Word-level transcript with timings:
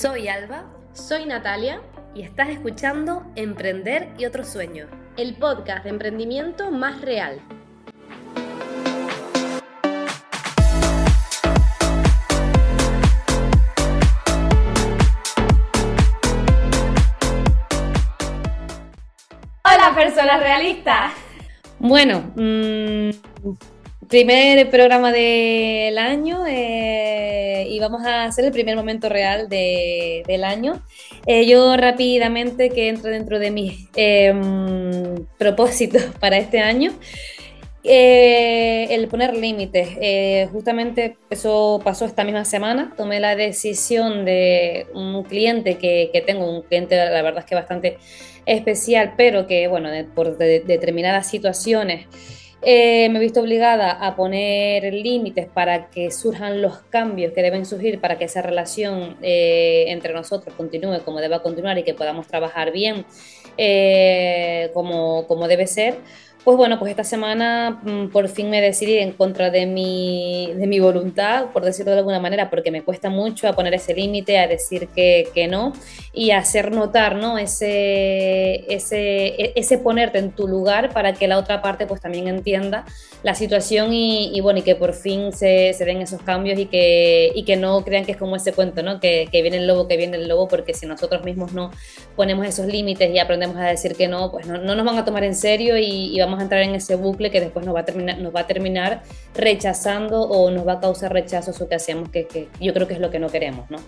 Soy 0.00 0.28
Alba. 0.28 0.64
Soy 0.94 1.26
Natalia. 1.26 1.82
Y 2.14 2.22
estás 2.22 2.48
escuchando 2.48 3.30
Emprender 3.36 4.08
y 4.16 4.24
otro 4.24 4.44
sueño. 4.44 4.86
El 5.18 5.36
podcast 5.36 5.84
de 5.84 5.90
emprendimiento 5.90 6.70
más 6.70 7.02
real. 7.02 7.38
Hola 19.64 19.94
personas 19.94 20.40
realistas. 20.40 21.12
Bueno, 21.78 22.32
mmm 22.36 23.79
primer 24.10 24.68
programa 24.70 25.12
del 25.12 25.96
año 25.96 26.44
eh, 26.46 27.66
y 27.70 27.78
vamos 27.78 28.04
a 28.04 28.24
hacer 28.24 28.44
el 28.44 28.50
primer 28.50 28.74
momento 28.74 29.08
real 29.08 29.48
del 29.48 30.44
año. 30.44 30.82
Eh, 31.26 31.46
yo 31.46 31.76
rápidamente 31.76 32.70
que 32.70 32.88
entro 32.88 33.10
dentro 33.10 33.38
de 33.38 33.52
mis 33.52 33.88
em, 33.94 35.24
propósitos 35.38 36.02
para 36.20 36.36
este 36.38 36.58
año. 36.58 36.92
Eh, 37.82 38.88
el 38.90 39.08
poner 39.08 39.34
límites. 39.34 39.88
justamente 40.50 41.16
eso 41.30 41.80
pasó 41.82 42.04
esta 42.04 42.24
misma 42.24 42.44
semana. 42.44 42.92
Tomé 42.96 43.20
la 43.20 43.36
decisión 43.36 44.24
de 44.24 44.88
un 44.92 45.22
cliente 45.22 45.78
que, 45.78 46.10
que, 46.12 46.20
tengo, 46.20 46.50
un 46.50 46.62
cliente 46.62 46.96
la 46.96 47.22
verdad 47.22 47.38
es 47.38 47.46
que 47.46 47.54
bastante 47.54 47.96
especial, 48.44 49.14
pero 49.16 49.46
que, 49.46 49.68
bueno, 49.68 49.88
por 50.14 50.36
determinadas 50.36 51.28
situaciones 51.30 52.06
eh, 52.62 53.08
me 53.08 53.18
he 53.18 53.22
visto 53.22 53.40
obligada 53.40 53.92
a 53.92 54.14
poner 54.16 54.92
límites 54.92 55.46
para 55.46 55.88
que 55.88 56.10
surjan 56.10 56.60
los 56.60 56.78
cambios 56.90 57.32
que 57.32 57.42
deben 57.42 57.64
surgir 57.64 58.00
para 58.00 58.18
que 58.18 58.24
esa 58.24 58.42
relación 58.42 59.16
eh, 59.22 59.86
entre 59.88 60.12
nosotros 60.12 60.54
continúe 60.54 61.00
como 61.04 61.20
deba 61.20 61.42
continuar 61.42 61.78
y 61.78 61.84
que 61.84 61.94
podamos 61.94 62.26
trabajar 62.26 62.70
bien 62.70 63.06
eh, 63.56 64.70
como, 64.74 65.26
como 65.26 65.48
debe 65.48 65.66
ser. 65.66 65.96
Pues 66.42 66.56
bueno, 66.56 66.78
pues 66.78 66.90
esta 66.90 67.04
semana 67.04 67.80
mm, 67.82 68.08
por 68.08 68.26
fin 68.28 68.48
me 68.48 68.62
decidí 68.62 68.96
en 68.96 69.12
contra 69.12 69.50
de 69.50 69.66
mi, 69.66 70.50
de 70.56 70.66
mi 70.66 70.80
voluntad, 70.80 71.50
por 71.52 71.62
decirlo 71.62 71.92
de 71.92 71.98
alguna 71.98 72.18
manera, 72.18 72.48
porque 72.48 72.70
me 72.70 72.82
cuesta 72.82 73.10
mucho 73.10 73.46
a 73.46 73.52
poner 73.52 73.74
ese 73.74 73.94
límite, 73.94 74.38
a 74.38 74.46
decir 74.46 74.88
que, 74.88 75.28
que, 75.34 75.48
no 75.48 75.74
y 76.14 76.30
hacer 76.30 76.72
notar 76.72 77.16
¿no? 77.16 77.36
ese, 77.36 78.72
ese, 78.72 79.26
e, 79.26 79.52
ese 79.54 79.76
ponerte 79.76 80.18
en 80.18 80.32
tu 80.32 80.48
lugar 80.48 80.94
para 80.94 81.12
que 81.12 81.28
la 81.28 81.36
otra 81.36 81.60
parte 81.60 81.86
pues 81.86 82.00
también 82.00 82.26
entienda 82.26 82.86
la 83.22 83.34
situación 83.34 83.92
y, 83.92 84.34
y 84.34 84.40
bueno, 84.40 84.60
y 84.60 84.62
que 84.62 84.76
por 84.76 84.94
fin 84.94 85.32
se, 85.32 85.74
se, 85.74 85.84
den 85.84 86.00
esos 86.00 86.22
cambios 86.22 86.58
y 86.58 86.66
que, 86.66 87.32
y 87.34 87.42
que 87.44 87.56
no 87.56 87.84
crean 87.84 88.06
que 88.06 88.12
es 88.12 88.18
como 88.18 88.36
ese 88.36 88.54
cuento, 88.54 88.82
¿no? 88.82 88.98
Que, 88.98 89.28
que 89.30 89.42
viene 89.42 89.58
el 89.58 89.66
lobo, 89.66 89.86
que 89.88 89.98
viene 89.98 90.16
el 90.16 90.26
lobo, 90.26 90.48
porque 90.48 90.72
si 90.72 90.86
nosotros 90.86 91.22
mismos 91.22 91.52
no 91.52 91.70
ponemos 92.16 92.46
esos 92.46 92.66
límites 92.66 93.14
y 93.14 93.18
aprendemos 93.18 93.58
a 93.58 93.66
decir 93.66 93.94
que 93.94 94.08
no, 94.08 94.30
pues 94.30 94.46
no, 94.46 94.56
no 94.56 94.74
nos 94.74 94.86
van 94.86 94.96
a 94.96 95.04
tomar 95.04 95.24
en 95.24 95.34
serio 95.34 95.76
y, 95.76 96.16
y 96.16 96.18
vamos 96.18 96.29
vamos 96.30 96.40
a 96.40 96.44
entrar 96.44 96.62
en 96.62 96.76
ese 96.76 96.94
bucle 96.94 97.32
que 97.32 97.40
después 97.40 97.66
nos 97.66 97.74
va 97.74 97.80
a 97.80 97.84
terminar, 97.84 98.18
nos 98.18 98.32
va 98.32 98.40
a 98.40 98.46
terminar 98.46 99.02
rechazando 99.34 100.22
o 100.22 100.48
nos 100.52 100.66
va 100.66 100.74
a 100.74 100.80
causar 100.80 101.12
rechazo 101.12 101.50
eso 101.50 101.68
que 101.68 101.74
hacemos, 101.74 102.08
que, 102.08 102.48
yo 102.60 102.72
creo 102.72 102.86
que 102.86 102.94
es 102.94 103.00
lo 103.00 103.10
que 103.10 103.18
no 103.18 103.28
queremos, 103.28 103.68
¿no? 103.68 103.78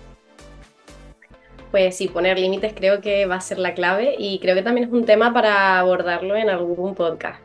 Pues 1.71 1.97
sí, 1.97 2.09
poner 2.09 2.39
límites 2.39 2.73
creo 2.75 3.01
que 3.01 3.27
va 3.27 3.37
a 3.37 3.41
ser 3.41 3.59
la 3.59 3.75
clave 3.75 4.17
y 4.19 4.41
creo 4.41 4.57
que 4.57 4.63
también 4.63 4.89
es 4.89 4.93
un 4.93 5.05
tema 5.05 5.33
para 5.33 5.79
abordarlo 5.79 6.37
en 6.37 6.51
algún 6.51 6.97
podcast. 6.97 7.41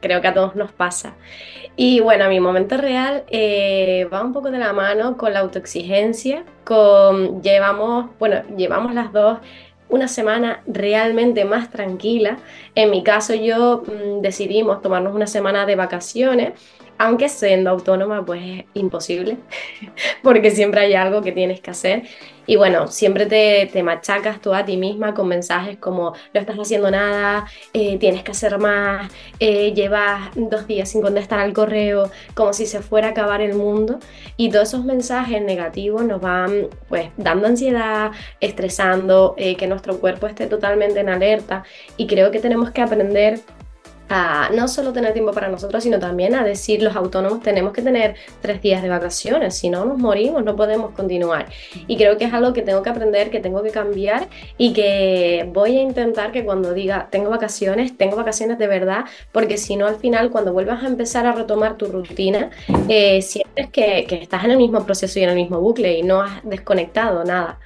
Creo 0.00 0.20
que 0.20 0.28
a 0.28 0.34
todos 0.34 0.54
nos 0.54 0.70
pasa. 0.70 1.14
Y 1.74 2.00
bueno, 2.00 2.28
mi 2.28 2.38
momento 2.38 2.76
real 2.76 3.24
eh, 3.28 4.06
va 4.12 4.22
un 4.22 4.32
poco 4.32 4.50
de 4.50 4.58
la 4.58 4.72
mano 4.74 5.16
con 5.16 5.32
la 5.32 5.40
autoexigencia, 5.40 6.44
con 6.64 7.42
llevamos, 7.42 8.10
bueno, 8.18 8.42
llevamos 8.56 8.94
las 8.94 9.12
dos 9.12 9.38
una 9.92 10.08
semana 10.08 10.62
realmente 10.66 11.44
más 11.44 11.70
tranquila. 11.70 12.38
En 12.74 12.90
mi 12.90 13.04
caso 13.04 13.34
yo 13.34 13.84
mm, 13.86 14.22
decidimos 14.22 14.82
tomarnos 14.82 15.14
una 15.14 15.26
semana 15.26 15.66
de 15.66 15.76
vacaciones 15.76 16.52
aunque 17.02 17.28
siendo 17.28 17.68
autónoma, 17.70 18.24
pues 18.24 18.40
es 18.44 18.64
imposible, 18.74 19.36
porque 20.22 20.52
siempre 20.52 20.82
hay 20.82 20.94
algo 20.94 21.20
que 21.20 21.32
tienes 21.32 21.60
que 21.60 21.72
hacer. 21.72 22.04
Y 22.46 22.54
bueno, 22.54 22.86
siempre 22.86 23.26
te, 23.26 23.68
te 23.72 23.82
machacas 23.82 24.40
tú 24.40 24.54
a 24.54 24.64
ti 24.64 24.76
misma 24.76 25.12
con 25.12 25.26
mensajes 25.26 25.78
como 25.78 26.12
no 26.32 26.40
estás 26.40 26.56
haciendo 26.56 26.92
nada, 26.92 27.46
eh, 27.72 27.98
tienes 27.98 28.22
que 28.22 28.30
hacer 28.30 28.56
más, 28.58 29.10
eh, 29.40 29.72
llevas 29.74 30.30
dos 30.36 30.68
días 30.68 30.90
sin 30.90 31.02
contestar 31.02 31.40
al 31.40 31.52
correo, 31.52 32.08
como 32.34 32.52
si 32.52 32.66
se 32.66 32.80
fuera 32.82 33.08
a 33.08 33.10
acabar 33.10 33.40
el 33.40 33.54
mundo. 33.54 33.98
Y 34.36 34.50
todos 34.50 34.68
esos 34.68 34.84
mensajes 34.84 35.42
negativos 35.42 36.04
nos 36.04 36.20
van 36.20 36.68
pues 36.88 37.08
dando 37.16 37.48
ansiedad, 37.48 38.12
estresando, 38.38 39.34
eh, 39.38 39.56
que 39.56 39.66
nuestro 39.66 39.98
cuerpo 39.98 40.28
esté 40.28 40.46
totalmente 40.46 41.00
en 41.00 41.08
alerta. 41.08 41.64
Y 41.96 42.06
creo 42.06 42.30
que 42.30 42.38
tenemos 42.38 42.70
que 42.70 42.80
aprender 42.80 43.40
no 44.52 44.68
solo 44.68 44.92
tener 44.92 45.12
tiempo 45.12 45.32
para 45.32 45.48
nosotros, 45.48 45.82
sino 45.82 45.98
también 45.98 46.34
a 46.34 46.44
decir 46.44 46.82
los 46.82 46.94
autónomos 46.96 47.40
tenemos 47.42 47.72
que 47.72 47.82
tener 47.82 48.16
tres 48.40 48.60
días 48.60 48.82
de 48.82 48.88
vacaciones, 48.88 49.56
si 49.56 49.70
no 49.70 49.84
nos 49.84 49.98
morimos, 49.98 50.44
no 50.44 50.56
podemos 50.56 50.92
continuar. 50.92 51.46
Y 51.86 51.96
creo 51.96 52.18
que 52.18 52.24
es 52.24 52.32
algo 52.34 52.52
que 52.52 52.62
tengo 52.62 52.82
que 52.82 52.90
aprender, 52.90 53.30
que 53.30 53.40
tengo 53.40 53.62
que 53.62 53.70
cambiar 53.70 54.28
y 54.58 54.72
que 54.72 55.48
voy 55.52 55.78
a 55.78 55.82
intentar 55.82 56.32
que 56.32 56.44
cuando 56.44 56.74
diga 56.74 57.08
tengo 57.10 57.30
vacaciones, 57.30 57.96
tengo 57.96 58.16
vacaciones 58.16 58.58
de 58.58 58.66
verdad, 58.66 59.04
porque 59.32 59.56
si 59.56 59.76
no 59.76 59.86
al 59.86 59.96
final 59.96 60.30
cuando 60.30 60.52
vuelvas 60.52 60.82
a 60.82 60.86
empezar 60.86 61.26
a 61.26 61.32
retomar 61.32 61.76
tu 61.76 61.86
rutina, 61.86 62.50
eh, 62.88 63.22
sientes 63.22 63.70
que, 63.70 64.04
que 64.08 64.16
estás 64.22 64.44
en 64.44 64.52
el 64.52 64.58
mismo 64.58 64.84
proceso 64.84 65.18
y 65.18 65.22
en 65.22 65.30
el 65.30 65.36
mismo 65.36 65.60
bucle 65.60 65.98
y 65.98 66.02
no 66.02 66.20
has 66.22 66.42
desconectado 66.44 67.24
nada. 67.24 67.58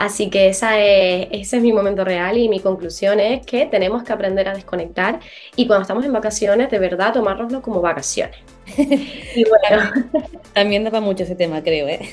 Así 0.00 0.30
que 0.30 0.48
esa 0.48 0.80
es, 0.80 1.28
ese 1.30 1.58
es 1.58 1.62
mi 1.62 1.74
momento 1.74 2.04
real 2.04 2.38
y 2.38 2.48
mi 2.48 2.60
conclusión 2.60 3.20
es 3.20 3.44
que 3.44 3.66
tenemos 3.66 4.02
que 4.02 4.14
aprender 4.14 4.48
a 4.48 4.54
desconectar 4.54 5.20
y 5.56 5.66
cuando 5.66 5.86
estamos 5.90 6.04
en 6.04 6.12
vacaciones, 6.12 6.70
de 6.70 6.78
verdad, 6.78 7.12
tomárnoslo 7.12 7.60
como 7.62 7.80
vacaciones. 7.80 8.36
y 8.76 9.44
bueno, 9.44 9.90
también 10.52 10.84
da 10.84 10.90
para 10.92 11.00
mucho 11.00 11.24
ese 11.24 11.34
tema, 11.34 11.60
creo, 11.64 11.88
¿eh? 11.88 12.08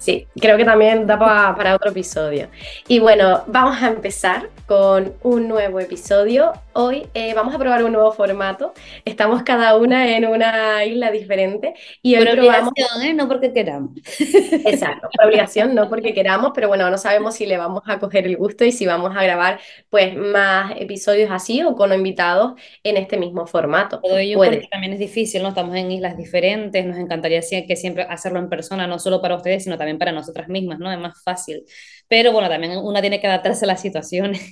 Sí, 0.00 0.26
creo 0.40 0.56
que 0.56 0.64
también 0.64 1.06
da 1.06 1.16
para 1.16 1.76
otro 1.76 1.90
episodio. 1.90 2.48
Y 2.88 2.98
bueno, 2.98 3.44
vamos 3.46 3.80
a 3.80 3.86
empezar 3.86 4.48
con 4.66 5.12
un 5.22 5.46
nuevo 5.46 5.78
episodio. 5.78 6.52
Hoy 6.72 7.08
eh, 7.14 7.34
vamos 7.34 7.52
a 7.54 7.58
probar 7.58 7.82
un 7.82 7.92
nuevo 7.92 8.12
formato. 8.12 8.72
Estamos 9.04 9.42
cada 9.42 9.76
una 9.76 10.16
en 10.16 10.24
una 10.24 10.84
isla 10.84 11.10
diferente 11.10 11.74
y 12.00 12.14
hoy 12.14 12.24
por 12.24 12.36
probamos... 12.36 12.70
obligación, 12.70 13.02
¿eh? 13.02 13.14
no 13.14 13.26
porque 13.26 13.52
queramos. 13.52 13.92
Exacto, 14.18 15.08
por 15.12 15.26
obligación, 15.26 15.74
no 15.74 15.88
porque 15.88 16.14
queramos, 16.14 16.52
pero 16.54 16.68
bueno, 16.68 16.88
no 16.88 16.96
sabemos 16.96 17.34
si 17.34 17.46
le 17.46 17.56
vamos 17.56 17.82
a 17.86 17.98
coger 17.98 18.26
el 18.26 18.36
gusto 18.36 18.64
y 18.64 18.70
si 18.70 18.86
vamos 18.86 19.16
a 19.16 19.22
grabar 19.22 19.60
pues 19.88 20.16
más 20.16 20.72
episodios 20.78 21.30
así 21.32 21.60
o 21.62 21.74
con 21.74 21.92
invitados 21.92 22.52
en 22.84 22.96
este 22.96 23.16
mismo 23.16 23.46
formato. 23.46 24.00
Todo 24.00 24.18
ello 24.18 24.38
porque 24.38 24.68
también 24.70 24.92
es 24.92 25.00
difícil, 25.00 25.42
¿no? 25.42 25.48
Estamos 25.48 25.74
en 25.74 25.90
islas 25.90 26.16
diferentes, 26.16 26.86
nos 26.86 26.98
encantaría 26.98 27.40
que 27.40 27.76
siempre 27.76 28.04
hacerlo 28.04 28.38
en 28.38 28.48
persona, 28.48 28.86
no 28.86 28.98
solo 29.00 29.20
para 29.20 29.34
ustedes, 29.34 29.64
sino 29.64 29.76
también 29.76 29.98
para 29.98 30.12
nosotras 30.12 30.48
mismas, 30.48 30.78
¿no? 30.78 30.92
Es 30.92 30.98
más 30.98 31.20
fácil. 31.24 31.64
Pero 32.06 32.32
bueno, 32.32 32.48
también 32.48 32.78
una 32.78 33.00
tiene 33.00 33.20
que 33.20 33.26
adaptarse 33.26 33.64
a 33.64 33.68
las 33.68 33.80
situaciones. 33.80 34.50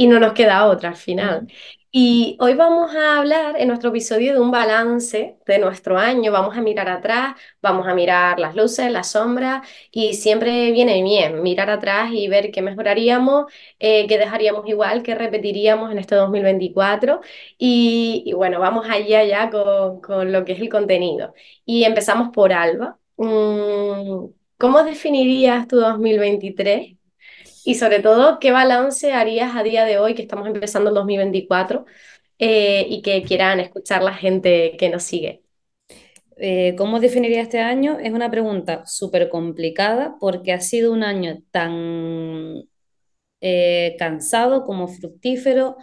Y 0.00 0.06
no 0.06 0.18
nos 0.18 0.32
queda 0.32 0.66
otra 0.66 0.90
al 0.90 0.96
final. 0.96 1.46
Y 1.92 2.36
hoy 2.40 2.54
vamos 2.54 2.94
a 2.94 3.18
hablar 3.18 3.56
en 3.58 3.68
nuestro 3.68 3.90
episodio 3.90 4.32
de 4.32 4.40
un 4.40 4.50
balance 4.50 5.36
de 5.44 5.58
nuestro 5.58 5.98
año. 5.98 6.32
Vamos 6.32 6.56
a 6.56 6.62
mirar 6.62 6.88
atrás, 6.88 7.34
vamos 7.60 7.86
a 7.86 7.94
mirar 7.94 8.38
las 8.38 8.54
luces, 8.56 8.90
las 8.90 9.10
sombras 9.10 9.68
y 9.90 10.14
siempre 10.14 10.70
viene 10.72 11.02
bien 11.02 11.42
mirar 11.42 11.68
atrás 11.68 12.10
y 12.12 12.28
ver 12.28 12.50
qué 12.50 12.62
mejoraríamos, 12.62 13.52
eh, 13.78 14.06
qué 14.06 14.16
dejaríamos 14.18 14.66
igual, 14.68 15.02
qué 15.02 15.14
repetiríamos 15.14 15.90
en 15.92 15.98
este 15.98 16.14
2024. 16.14 17.20
Y, 17.58 18.22
y 18.26 18.32
bueno, 18.32 18.58
vamos 18.60 18.86
allá 18.88 19.22
ya 19.24 19.50
con, 19.50 20.00
con 20.00 20.32
lo 20.32 20.44
que 20.46 20.52
es 20.52 20.60
el 20.60 20.68
contenido. 20.70 21.34
Y 21.66 21.84
empezamos 21.84 22.30
por 22.30 22.52
Alba. 22.54 22.98
Mm, 23.18 24.26
¿Cómo 24.58 24.82
definirías 24.84 25.68
tu 25.68 25.76
2023? 25.76 26.96
Y 27.64 27.74
sobre 27.74 28.00
todo, 28.00 28.38
¿qué 28.38 28.52
balance 28.52 29.12
harías 29.12 29.54
a 29.56 29.62
día 29.62 29.84
de 29.84 29.98
hoy 29.98 30.14
que 30.14 30.22
estamos 30.22 30.46
empezando 30.46 30.90
el 30.90 30.94
2024 30.94 31.84
eh, 32.38 32.86
y 32.88 33.02
que 33.02 33.22
quieran 33.22 33.60
escuchar 33.60 34.02
la 34.02 34.14
gente 34.14 34.76
que 34.78 34.88
nos 34.88 35.02
sigue? 35.04 35.42
Eh, 36.36 36.74
¿Cómo 36.78 37.00
definiría 37.00 37.42
este 37.42 37.60
año? 37.60 37.98
Es 37.98 38.12
una 38.12 38.30
pregunta 38.30 38.84
súper 38.86 39.28
complicada 39.28 40.16
porque 40.20 40.52
ha 40.52 40.60
sido 40.60 40.92
un 40.92 41.02
año 41.02 41.42
tan 41.50 42.64
eh, 43.40 43.96
cansado 43.98 44.64
como 44.64 44.88
fructífero, 44.88 45.76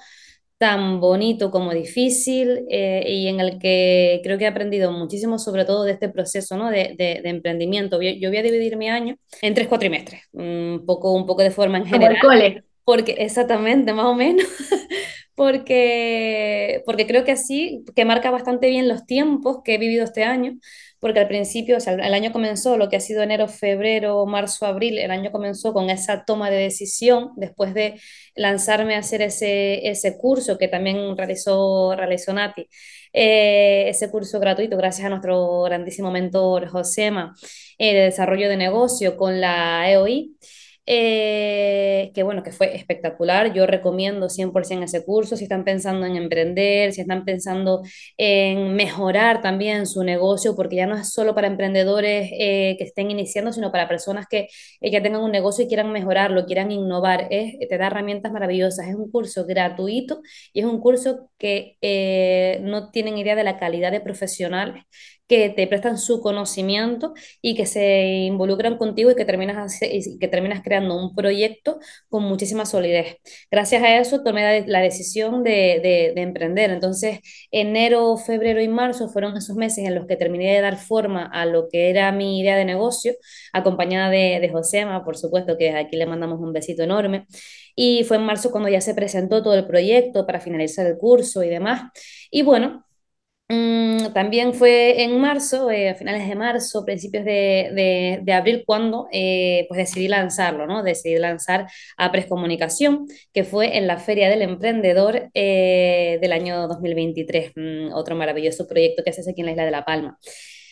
tan 0.58 1.00
bonito 1.00 1.52
como 1.52 1.74
difícil 1.74 2.66
eh, 2.70 3.04
y 3.08 3.28
en 3.28 3.40
el 3.40 3.60
que 3.60 4.22
creo 4.24 4.38
que 4.38 4.46
he 4.46 4.48
aprendido 4.48 4.92
muchísimo, 4.92 5.38
sobre 5.38 5.66
todo 5.66 5.84
de 5.84 5.92
este 5.92 6.10
proceso 6.10 6.58
¿no? 6.58 6.72
de, 6.72 6.96
de, 6.98 7.22
emprendimiento. 7.30 8.02
Yo, 8.02 8.30
voy 8.30 8.38
a 8.38 8.44
dividir 8.44 8.76
mi 8.76 8.90
año 8.90 9.18
en 9.42 9.54
tres 9.54 9.68
cuatrimestres, 9.68 10.24
un 10.32 10.84
poco, 10.86 11.14
un 11.14 11.26
poco 11.26 11.44
de 11.44 11.52
forma 11.52 11.78
en 11.78 11.86
general. 11.86 12.18
Como 12.20 12.34
el 12.34 12.40
cole. 12.40 12.64
Porque 12.84 13.12
exactamente, 13.20 13.94
más 13.94 14.06
o 14.06 14.16
menos. 14.16 14.48
porque, 15.36 16.82
porque 16.86 17.06
creo 17.06 17.24
que 17.24 17.34
así, 17.34 17.84
que 17.96 18.06
marca 18.06 18.32
bastante 18.32 18.70
bien 18.70 18.88
los 18.88 19.06
tiempos 19.06 19.60
que 19.64 19.76
he 19.76 19.78
vivido 19.78 20.04
este 20.04 20.24
año, 20.24 20.58
porque 21.00 21.20
al 21.20 21.28
principio, 21.28 21.78
o 21.78 21.80
sea, 21.80 21.94
el 21.94 22.14
año 22.14 22.32
comenzó, 22.32 22.78
lo 22.78 22.90
que 22.90 22.98
ha 22.98 23.00
sido 23.00 23.24
enero, 23.24 23.48
febrero, 23.48 24.26
marzo, 24.26 24.66
abril, 24.66 24.98
el 25.00 25.12
año 25.12 25.32
comenzó 25.32 25.74
con 25.74 25.90
esa 25.90 26.26
toma 26.26 26.50
de 26.50 26.58
decisión 26.58 27.32
después 27.36 27.74
de 27.74 28.00
lanzarme 28.36 28.96
a 28.96 29.00
hacer 29.00 29.22
ese, 29.22 29.88
ese 29.88 30.18
curso 30.18 30.58
que 30.58 30.68
también 30.68 31.18
realizó, 31.18 31.96
realizó 31.96 32.34
Nati, 32.34 32.68
eh, 33.14 33.86
ese 33.90 34.10
curso 34.12 34.40
gratuito 34.40 34.78
gracias 34.78 35.06
a 35.08 35.10
nuestro 35.10 35.64
grandísimo 35.64 36.12
mentor 36.12 36.68
Josema 36.68 37.36
eh, 37.78 37.94
de 37.94 38.02
desarrollo 38.02 38.50
de 38.50 38.58
negocio 38.58 39.18
con 39.18 39.42
la 39.42 39.90
EOI. 39.90 40.36
Eh, 40.90 42.12
que 42.16 42.24
bueno, 42.24 42.44
que 42.44 42.52
fue 42.54 42.74
espectacular. 42.76 43.54
Yo 43.54 43.68
recomiendo 43.68 44.30
100% 44.30 44.86
ese 44.86 45.04
curso 45.04 45.36
si 45.36 45.44
están 45.44 45.66
pensando 45.66 46.06
en 46.06 46.16
emprender, 46.16 46.94
si 46.94 47.02
están 47.02 47.26
pensando 47.26 47.84
en 48.18 48.74
mejorar 48.76 49.42
también 49.42 49.86
su 49.86 50.04
negocio, 50.04 50.56
porque 50.56 50.78
ya 50.78 50.88
no 50.88 50.96
es 50.96 51.12
solo 51.12 51.36
para 51.36 51.48
emprendedores 51.48 52.30
eh, 52.34 52.76
que 52.78 52.86
estén 52.86 53.12
iniciando, 53.12 53.52
sino 53.52 53.72
para 53.72 53.88
personas 53.90 54.28
que 54.30 54.48
eh, 54.80 54.92
ya 54.92 55.04
tengan 55.04 55.22
un 55.24 55.32
negocio 55.32 55.66
y 55.66 55.68
quieran 55.68 55.92
mejorarlo, 55.92 56.46
quieran 56.46 56.72
innovar. 56.72 57.28
Es, 57.32 57.56
te 57.68 57.78
da 57.78 57.88
herramientas 57.88 58.32
maravillosas. 58.32 58.88
Es 58.88 58.96
un 58.96 59.12
curso 59.12 59.46
gratuito 59.46 60.22
y 60.54 60.62
es 60.62 60.66
un 60.66 60.80
curso 60.80 61.30
que 61.38 61.78
no 62.62 62.92
tienen 62.92 63.18
idea 63.18 63.36
de 63.36 63.44
la 63.44 63.60
calidad 63.60 63.92
de 63.92 64.00
profesionales 64.02 64.84
que 65.28 65.50
te 65.50 65.68
prestan 65.68 65.98
su 65.98 66.22
conocimiento 66.22 67.14
y 67.42 67.56
que 67.56 67.66
se 67.66 68.06
involucran 68.26 68.78
contigo 68.78 69.12
y 69.12 69.16
que 69.16 69.26
terminas, 69.26 69.80
que 69.80 70.28
terminas 70.28 70.62
creando 70.64 70.96
un 70.96 71.16
proyecto 71.16 71.80
con 72.10 72.24
muchísima 72.24 72.66
solidez. 72.66 73.18
Gracias 73.52 73.84
a 73.84 73.98
eso 73.98 74.24
tomé 74.24 74.66
la 74.68 74.80
decisión 74.80 75.44
de, 75.44 76.14
de, 76.16 76.22
emprender. 76.22 76.72
Entonces, 76.72 77.20
enero, 77.52 78.18
febrero 78.18 78.62
y 78.62 78.68
marzo 78.68 79.10
fueron 79.10 79.36
esos 79.38 79.56
meses 79.56 79.86
en 79.86 79.96
los 79.96 80.08
que 80.08 80.16
terminé 80.16 80.54
de 80.54 80.62
dar 80.62 80.78
forma 80.78 81.26
a 81.26 81.46
lo 81.46 81.68
que 81.70 81.90
era 81.90 82.12
mi 82.12 82.40
idea 82.40 82.56
de 82.56 82.66
negocio, 82.66 83.14
acompañada 83.54 84.10
de, 84.10 84.40
de 84.40 84.50
Josema, 84.50 85.04
por 85.04 85.18
supuesto, 85.18 85.58
que 85.58 85.72
aquí 85.72 85.98
le 85.98 86.06
mandamos 86.06 86.40
un 86.40 86.54
besito 86.54 86.84
enorme. 86.84 87.28
Y 87.76 88.04
fue 88.06 88.18
en 88.18 88.24
marzo 88.24 88.52
cuando 88.52 88.70
ya 88.70 88.82
se 88.82 88.96
presentó 88.96 89.44
todo 89.44 89.54
el 89.54 89.68
proyecto 89.68 90.26
para 90.26 90.40
finalizar 90.40 90.88
el 90.88 90.98
curso 90.98 91.44
y 91.44 91.50
demás. 91.50 91.92
Y 92.32 92.42
bueno, 92.42 92.87
Mm, 93.50 94.12
también 94.14 94.54
fue 94.54 95.04
en 95.04 95.22
marzo, 95.22 95.72
eh, 95.72 95.90
a 95.90 95.96
finales 95.96 96.28
de 96.28 96.36
marzo, 96.36 96.84
principios 96.84 97.24
de, 97.24 98.20
de, 98.22 98.34
abril, 98.34 98.64
cuando 98.66 99.08
eh, 99.12 99.66
pues 99.70 99.78
decidí 99.78 100.10
lanzarlo, 100.10 100.68
¿no? 100.68 100.84
Decidí 100.84 101.18
lanzar 101.18 101.68
a 101.96 102.12
Comunicación, 102.28 103.08
que 103.34 103.46
fue 103.46 103.78
en 103.78 103.88
la 103.88 103.98
Feria 104.00 104.30
del 104.30 104.42
Emprendedor 104.42 105.30
eh, 105.34 106.18
del 106.22 106.32
año 106.34 106.68
2023, 106.68 107.54
mm, 107.56 107.94
otro 107.94 108.16
maravilloso 108.18 108.68
proyecto 108.68 109.04
que 109.04 109.14
se 109.14 109.22
hace 109.22 109.32
aquí 109.32 109.42
en 109.42 109.46
la 109.46 109.52
Isla 109.54 109.66
de 109.66 109.72
La 109.72 109.86
Palma. 109.86 110.18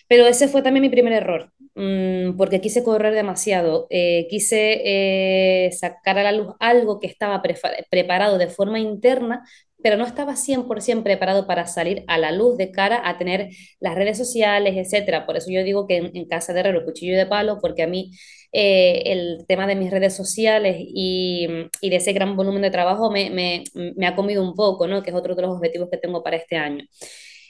Pero 0.08 0.28
ese 0.28 0.48
fue 0.48 0.62
también 0.62 0.84
mi 0.84 0.90
primer 0.90 1.14
error, 1.14 1.52
mm, 1.76 2.38
porque 2.38 2.62
quise 2.62 2.84
correr 2.84 3.14
demasiado, 3.14 3.88
quise 3.90 5.70
sacar 5.72 6.20
a 6.20 6.24
la 6.24 6.32
luz 6.32 6.54
algo 6.60 7.00
que 7.00 7.08
estaba 7.08 7.42
preparado 7.90 8.38
de 8.38 8.48
forma 8.48 8.80
interna, 8.80 9.44
pero 9.86 9.98
no 9.98 10.06
estaba 10.08 10.36
100% 10.36 11.04
preparado 11.04 11.46
para 11.46 11.68
salir 11.68 12.04
a 12.08 12.18
la 12.18 12.32
luz 12.32 12.58
de 12.58 12.72
cara 12.72 13.08
a 13.08 13.20
tener 13.20 13.50
las 13.80 13.94
redes 13.94 14.18
sociales, 14.18 14.74
etcétera. 14.78 15.28
Por 15.28 15.38
eso 15.38 15.52
yo 15.52 15.64
digo 15.64 15.86
que 15.86 15.98
en, 15.98 16.26
casa 16.26 16.54
de 16.54 16.62
herrero, 16.62 16.84
cuchillo 16.84 17.16
de 17.16 17.28
palo, 17.28 17.60
porque 17.62 17.84
a 17.84 17.88
mí 17.88 18.10
eh, 18.52 19.04
el 19.06 19.46
tema 19.48 19.68
de 19.68 19.76
mis 19.76 19.92
redes 19.92 20.16
sociales 20.16 20.78
y, 20.80 21.48
y, 21.82 21.90
de 21.92 21.98
ese 21.98 22.14
gran 22.14 22.36
volumen 22.36 22.64
de 22.64 22.72
trabajo 22.72 23.12
me, 23.12 23.30
me, 23.30 23.64
me, 23.96 24.08
ha 24.08 24.16
comido 24.16 24.42
un 24.42 24.56
poco, 24.56 24.88
¿no? 24.88 25.04
Que 25.04 25.12
es 25.12 25.16
otro 25.16 25.36
de 25.36 25.44
los 25.44 25.52
objetivos 25.56 25.88
que 25.92 25.98
tengo 25.98 26.24
para 26.24 26.38
este 26.38 26.58
año. 26.58 26.84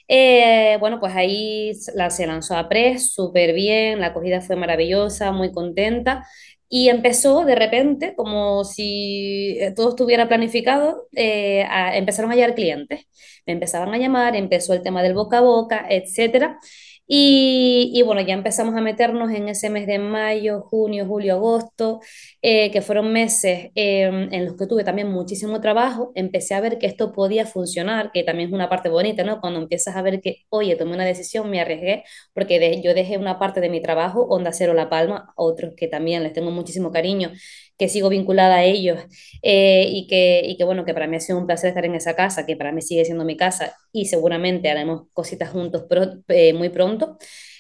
Eh, 0.08 0.78
bueno, 0.80 1.00
pues 1.00 1.16
ahí 1.16 1.72
la, 1.96 2.10
se 2.10 2.28
lanzó 2.28 2.56
a 2.56 2.70
Press, 2.70 3.14
súper 3.14 3.54
bien, 3.54 4.00
la 4.00 4.08
acogida 4.08 4.42
fue 4.42 4.56
maravillosa, 4.56 5.32
muy 5.32 5.52
contenta. 5.52 6.26
Y 6.68 6.90
empezó 6.90 7.46
de 7.46 7.56
repente, 7.56 8.16
como 8.16 8.64
si 8.66 9.58
eh, 9.60 9.72
todo 9.76 9.90
estuviera 9.90 10.28
planificado, 10.28 11.08
eh, 11.16 11.66
empezaron 11.94 12.32
a 12.32 12.36
llegar 12.36 12.56
clientes. 12.56 13.06
Me 13.46 13.54
empezaban 13.54 13.94
a 13.94 13.98
llamar, 13.98 14.36
empezó 14.36 14.74
el 14.74 14.82
tema 14.82 15.04
del 15.04 15.14
boca 15.14 15.38
a 15.40 15.42
boca, 15.42 15.86
etcétera. 15.90 16.60
Y, 17.08 18.02
bueno, 18.04 18.22
ya 18.22 18.34
empezamos 18.34 18.76
a 18.76 18.82
meternos 18.82 19.32
en 19.32 19.48
ese 19.48 19.70
mes 19.70 19.86
de 19.86 20.00
mayo, 20.00 20.62
junio, 20.62 21.06
julio, 21.06 21.36
agosto, 21.36 22.00
eh, 22.42 22.72
que 22.72 22.82
fueron 22.82 23.14
meses 23.14 23.70
em, 23.76 24.34
en 24.34 24.46
los 24.46 24.56
que 24.58 24.66
tuve 24.66 24.84
también 24.84 25.10
muchísimo 25.12 25.62
trabajo. 25.62 26.12
Empecé 26.16 26.56
a 26.56 26.62
ver 26.62 26.80
que 26.80 26.88
esto 26.88 27.12
podía 27.12 27.46
funcionar, 27.46 28.12
que 28.12 28.24
también 28.24 28.50
es 28.50 28.54
una 28.56 28.70
parte 28.70 28.90
bonita, 28.90 29.24
¿no? 29.24 29.40
Cuando 29.40 29.60
empiezas 29.60 29.96
a 29.96 30.02
ver 30.02 30.20
que, 30.20 30.46
oye, 30.50 30.76
tomé 30.76 30.96
una 30.96 31.06
decisión, 31.06 31.50
me 31.50 31.62
arriesgué, 31.62 32.04
porque 32.34 32.82
yo 32.84 32.94
dejé 32.96 33.18
una 33.18 33.38
parte 33.38 33.62
de 33.62 33.70
mi 33.70 33.82
trabajo, 33.82 34.26
Onda 34.28 34.52
Cero 34.52 34.74
La 34.74 34.90
Palma, 34.90 35.32
otros 35.36 35.74
que 35.78 35.88
también 35.88 36.24
les 36.24 36.34
tengo 36.34 36.50
muchísimo 36.52 36.92
cariño, 36.92 37.32
que 37.78 37.90
sigo 37.90 38.10
vinculada 38.10 38.56
a 38.58 38.64
ellos 38.64 39.00
eh, 39.42 39.88
y, 39.92 40.08
que, 40.08 40.42
y 40.46 40.58
que, 40.58 40.64
bueno, 40.64 40.86
que 40.86 40.94
para 40.94 41.08
mí 41.08 41.18
ha 41.18 41.20
sido 41.20 41.40
un 41.40 41.46
placer 41.48 41.70
estar 41.70 41.86
en 41.86 41.96
esa 41.96 42.16
casa, 42.16 42.46
que 42.46 42.56
para 42.56 42.72
mí 42.72 42.82
sigue 42.82 43.06
siendo 43.06 43.26
mi 43.26 43.38
casa 43.38 43.76
y 43.92 44.06
seguramente 44.06 44.70
haremos 44.70 45.04
cositas 45.14 45.50
juntos 45.50 45.86
eh, 46.30 46.54
muy 46.54 46.70
pronto. 46.70 47.18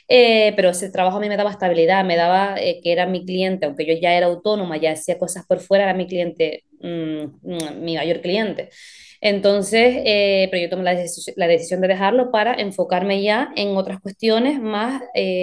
Eh, 0.08 0.54
pero 0.56 0.70
ese 0.70 0.92
trabajo 0.92 1.18
a 1.18 1.20
mí 1.20 1.30
me 1.30 1.38
daba 1.38 1.50
estabilidad, 1.52 2.06
me 2.06 2.16
daba 2.16 2.56
que 2.56 2.92
era 2.92 3.08
mi 3.08 3.26
cliente, 3.26 3.66
aunque 3.66 3.86
yo 3.88 3.94
ya 4.00 4.14
era 4.16 4.28
autónoma, 4.28 4.78
ya 4.78 4.92
hacía 4.92 5.18
cosas 5.18 5.46
por 5.48 5.60
fuera, 5.60 5.86
era 5.86 5.94
mi 5.96 6.06
cliente, 6.08 6.64
mm, 6.80 7.24
mm, 7.42 7.82
mi 7.84 7.96
mayor 7.96 8.22
cliente. 8.22 8.70
Entonces, 9.28 10.02
pero 10.52 10.62
yo 10.62 10.70
tomé 10.70 10.84
la, 10.84 11.48
decisión 11.48 11.82
de 11.82 11.88
dejarlo 11.88 12.32
para 12.32 12.54
enfocarme 12.54 13.24
ya 13.24 13.50
en 13.56 13.76
otras 13.76 14.00
cuestiones 14.00 14.62
más 14.62 15.02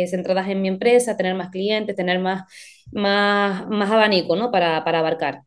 centradas 0.08 0.48
en 0.48 0.62
mi 0.62 0.68
empresa, 0.68 1.16
tener 1.16 1.34
más 1.34 1.50
clientes, 1.50 1.96
tener 1.96 2.20
más 2.20 2.44
más, 2.92 3.66
más 3.68 3.90
abanico 3.90 4.36
¿no? 4.36 4.50
para, 4.50 4.84
para 4.84 5.00
abarcar. 5.00 5.42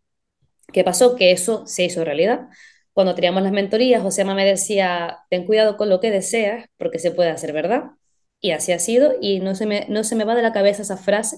¿Qué 0.73 0.83
pasó? 0.83 1.15
Que 1.15 1.31
eso 1.31 1.65
se 1.67 1.85
hizo 1.85 2.03
realidad. 2.03 2.49
Cuando 2.93 3.15
teníamos 3.15 3.43
las 3.43 3.51
mentorías, 3.51 4.01
José 4.01 4.25
me 4.25 4.45
decía, 4.45 5.19
ten 5.29 5.45
cuidado 5.45 5.77
con 5.77 5.89
lo 5.89 5.99
que 5.99 6.11
deseas, 6.11 6.67
porque 6.77 6.99
se 6.99 7.11
puede 7.11 7.29
hacer 7.29 7.53
verdad. 7.53 7.91
Y 8.41 8.51
así 8.51 8.71
ha 8.73 8.79
sido, 8.79 9.13
y 9.21 9.39
no 9.39 9.55
se 9.55 9.65
me, 9.65 9.85
no 9.89 10.03
se 10.03 10.15
me 10.15 10.23
va 10.25 10.35
de 10.35 10.41
la 10.41 10.53
cabeza 10.53 10.81
esa 10.81 10.97
frase, 10.97 11.37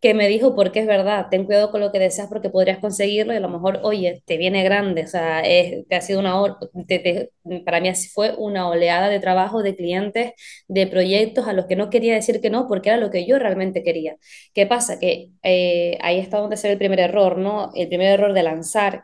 que 0.00 0.14
me 0.14 0.28
dijo, 0.28 0.54
porque 0.54 0.80
es 0.80 0.86
verdad, 0.86 1.28
ten 1.30 1.44
cuidado 1.46 1.70
con 1.70 1.80
lo 1.80 1.90
que 1.90 1.98
deseas 1.98 2.28
porque 2.28 2.50
podrías 2.50 2.78
conseguirlo 2.78 3.32
y 3.32 3.36
a 3.36 3.40
lo 3.40 3.48
mejor, 3.48 3.80
oye, 3.82 4.22
te 4.26 4.36
viene 4.36 4.62
grande, 4.62 5.04
o 5.04 5.06
sea, 5.06 5.40
es, 5.40 5.86
te 5.88 5.96
ha 5.96 6.00
sido 6.02 6.20
una, 6.20 6.56
te, 6.86 7.32
para 7.64 7.80
mí 7.80 7.90
fue 8.14 8.34
una 8.36 8.68
oleada 8.68 9.08
de 9.08 9.20
trabajo, 9.20 9.62
de 9.62 9.74
clientes, 9.74 10.32
de 10.68 10.86
proyectos 10.86 11.48
a 11.48 11.52
los 11.54 11.66
que 11.66 11.76
no 11.76 11.90
quería 11.90 12.14
decir 12.14 12.40
que 12.40 12.50
no 12.50 12.68
porque 12.68 12.90
era 12.90 12.98
lo 12.98 13.10
que 13.10 13.26
yo 13.26 13.38
realmente 13.38 13.82
quería. 13.82 14.16
¿Qué 14.54 14.66
pasa? 14.66 14.98
Que 14.98 15.30
eh, 15.42 15.98
ahí 16.02 16.18
está 16.18 16.38
donde 16.38 16.56
se 16.58 16.68
ve 16.68 16.72
el 16.74 16.78
primer 16.78 17.00
error, 17.00 17.38
¿no? 17.38 17.70
El 17.74 17.88
primer 17.88 18.08
error 18.12 18.32
de 18.34 18.42
lanzar 18.42 19.02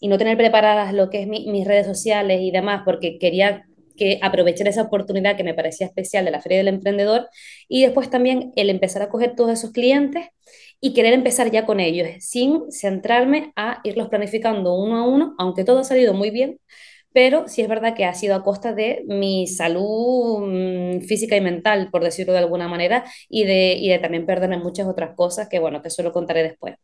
y 0.00 0.08
no 0.08 0.18
tener 0.18 0.36
preparadas 0.36 0.92
lo 0.94 1.10
que 1.10 1.22
es 1.22 1.26
mis 1.28 1.66
redes 1.66 1.86
sociales 1.86 2.40
y 2.42 2.50
demás, 2.50 2.82
porque 2.84 3.18
quería 3.18 3.67
que 3.98 4.18
aprovechar 4.22 4.68
esa 4.68 4.82
oportunidad 4.82 5.36
que 5.36 5.44
me 5.44 5.54
parecía 5.54 5.86
especial 5.88 6.24
de 6.24 6.30
la 6.30 6.40
Feria 6.40 6.58
del 6.58 6.68
Emprendedor 6.68 7.28
y 7.68 7.82
después 7.82 8.10
también 8.10 8.52
el 8.56 8.70
empezar 8.70 9.02
a 9.02 9.10
coger 9.10 9.34
todos 9.36 9.52
esos 9.52 9.72
clientes 9.72 10.26
y 10.80 10.94
querer 10.94 11.12
empezar 11.12 11.50
ya 11.50 11.66
con 11.66 11.80
ellos, 11.80 12.08
sin 12.20 12.70
centrarme 12.72 13.52
a 13.56 13.80
irlos 13.84 14.08
planificando 14.08 14.74
uno 14.74 14.96
a 14.98 15.06
uno, 15.08 15.34
aunque 15.38 15.64
todo 15.64 15.80
ha 15.80 15.84
salido 15.84 16.14
muy 16.14 16.30
bien, 16.30 16.58
pero 17.12 17.48
sí 17.48 17.62
es 17.62 17.68
verdad 17.68 17.94
que 17.96 18.04
ha 18.04 18.14
sido 18.14 18.34
a 18.36 18.44
costa 18.44 18.72
de 18.74 19.04
mi 19.08 19.46
salud 19.46 20.40
mm, 20.46 21.00
física 21.02 21.36
y 21.36 21.40
mental, 21.40 21.90
por 21.90 22.04
decirlo 22.04 22.32
de 22.32 22.40
alguna 22.40 22.68
manera, 22.68 23.04
y 23.28 23.44
de, 23.44 23.74
y 23.74 23.88
de 23.88 23.98
también 23.98 24.26
perderme 24.26 24.58
muchas 24.58 24.86
otras 24.86 25.14
cosas 25.16 25.48
que, 25.48 25.58
bueno, 25.58 25.82
que 25.82 25.90
solo 25.90 26.12
contaré 26.12 26.42
después. 26.42 26.76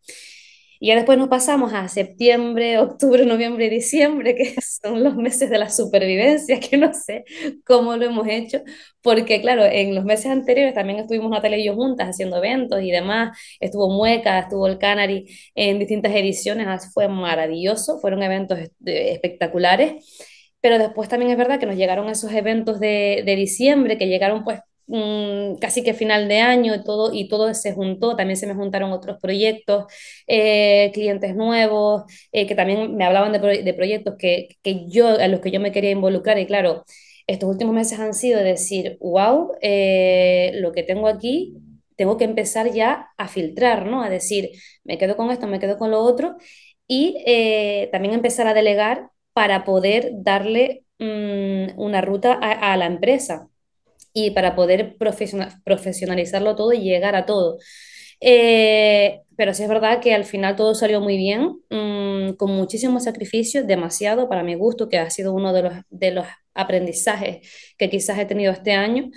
Y 0.81 0.89
ya 0.89 0.97
después 0.97 1.19
nos 1.19 1.29
pasamos 1.29 1.73
a 1.73 1.89
septiembre, 1.89 2.79
octubre, 2.81 3.25
noviembre 3.27 3.67
y 3.67 3.71
diciembre, 3.71 4.35
que 4.35 4.55
son 4.61 5.03
los 5.03 5.17
meses 5.17 5.51
de 5.51 5.59
la 5.59 5.71
supervivencia, 5.71 6.61
que 6.61 6.77
no 6.77 6.93
sé 6.93 7.25
cómo 7.65 7.97
lo 7.97 8.07
hemos 8.07 8.27
hecho, 8.29 8.63
porque 9.03 9.41
claro, 9.41 9.65
en 9.65 9.95
los 9.95 10.05
meses 10.05 10.27
anteriores 10.27 10.75
también 10.75 10.99
estuvimos 11.01 11.31
Natalia 11.31 11.59
y 11.59 11.67
yo 11.67 11.75
juntas 11.75 12.09
haciendo 12.09 12.39
eventos 12.39 12.83
y 12.83 12.91
demás, 12.91 13.39
estuvo 13.61 13.89
Mueca, 13.91 14.39
estuvo 14.41 14.67
el 14.67 14.79
Canary 14.79 15.27
en 15.55 15.79
distintas 15.79 16.13
ediciones, 16.15 16.67
fue 16.93 17.09
maravilloso, 17.09 17.99
fueron 18.01 18.23
eventos 18.23 18.59
espectaculares, 18.85 20.05
pero 20.61 20.79
después 20.79 21.09
también 21.09 21.31
es 21.31 21.39
verdad 21.39 21.61
que 21.61 21.67
nos 21.67 21.77
llegaron 21.77 22.09
esos 22.09 22.33
eventos 22.33 22.81
de, 22.81 23.23
de 23.25 23.37
diciembre, 23.37 23.99
que 23.99 24.07
llegaron 24.09 24.45
pues 24.45 24.61
casi 25.61 25.83
que 25.83 25.95
final 25.95 26.29
de 26.29 26.41
año 26.41 26.75
y 26.75 26.85
todo, 26.85 27.13
y 27.13 27.29
todo 27.29 27.53
se 27.55 27.73
juntó, 27.73 28.17
también 28.17 28.37
se 28.37 28.47
me 28.47 28.55
juntaron 28.55 28.93
otros 28.93 29.19
proyectos, 29.21 29.87
eh, 30.27 30.91
clientes 30.95 31.35
nuevos, 31.35 32.05
eh, 32.33 32.47
que 32.47 32.55
también 32.55 32.97
me 32.97 33.05
hablaban 33.05 33.33
de, 33.33 33.75
proyectos 33.75 34.17
que, 34.19 34.49
que, 34.63 34.87
yo, 34.89 35.09
a 35.09 35.29
los 35.29 35.41
que 35.41 35.51
yo 35.51 35.61
me 35.61 35.73
quería 35.73 35.91
involucrar 35.91 36.39
y 36.39 36.47
claro, 36.47 36.85
estos 37.27 37.49
últimos 37.49 37.75
meses 37.75 37.99
han 38.01 38.15
sido 38.15 38.41
decir, 38.41 38.99
wow, 39.01 39.53
eh, 39.63 40.53
lo 40.57 40.73
que 40.73 40.83
tengo 40.83 41.09
aquí, 41.09 41.55
tengo 41.97 42.17
que 42.19 42.25
empezar 42.25 42.73
ya 42.73 43.09
a 43.17 43.29
filtrar, 43.29 43.87
¿no? 43.87 44.03
A 44.03 44.11
decir, 44.11 44.51
me 44.85 44.99
quedo 44.99 45.17
con 45.17 45.31
esto, 45.31 45.47
me 45.47 45.61
quedo 45.61 45.79
con 45.79 45.91
lo 45.91 46.01
otro 46.01 46.37
y 46.87 47.17
también 47.93 48.15
empezar 48.15 48.47
a 48.47 48.55
delegar 48.55 49.11
para 49.35 49.65
poder 49.65 50.11
darle 50.15 50.85
mm, 50.99 51.79
una 51.79 52.01
ruta 52.01 52.35
a, 52.35 52.77
la 52.77 52.87
empresa 52.87 53.49
y 54.15 54.31
para 54.31 54.57
poder 54.57 54.97
profesionalizarlo 54.99 56.57
todo 56.57 56.73
y 56.73 56.81
llegar 56.81 57.17
a 57.17 57.27
todo. 57.27 57.59
Eh, 58.21 59.21
pero 59.37 59.55
sí 59.55 59.65
es 59.65 59.69
verdad 59.69 60.01
que 60.01 60.15
al 60.15 60.25
final 60.25 60.57
todo 60.57 60.75
salió 60.75 61.01
muy 61.01 61.17
bien, 61.17 61.59
mm, 61.71 62.35
con 62.37 62.53
muchísimos 62.53 63.05
sacrificios, 63.05 63.67
demasiado 63.67 64.29
para 64.29 64.43
mi 64.45 64.55
gusto, 64.55 64.89
que 64.89 64.99
ha 64.99 65.11
sido 65.11 65.35
uno 65.35 65.53
de 65.53 65.63
los, 65.63 65.75
de 65.91 66.13
los 66.13 66.27
aprendizajes 66.55 67.49
que 67.79 67.91
quizás 67.91 68.19
he 68.19 68.27
tenido 68.27 68.53
este 68.53 68.73
año. 68.73 69.11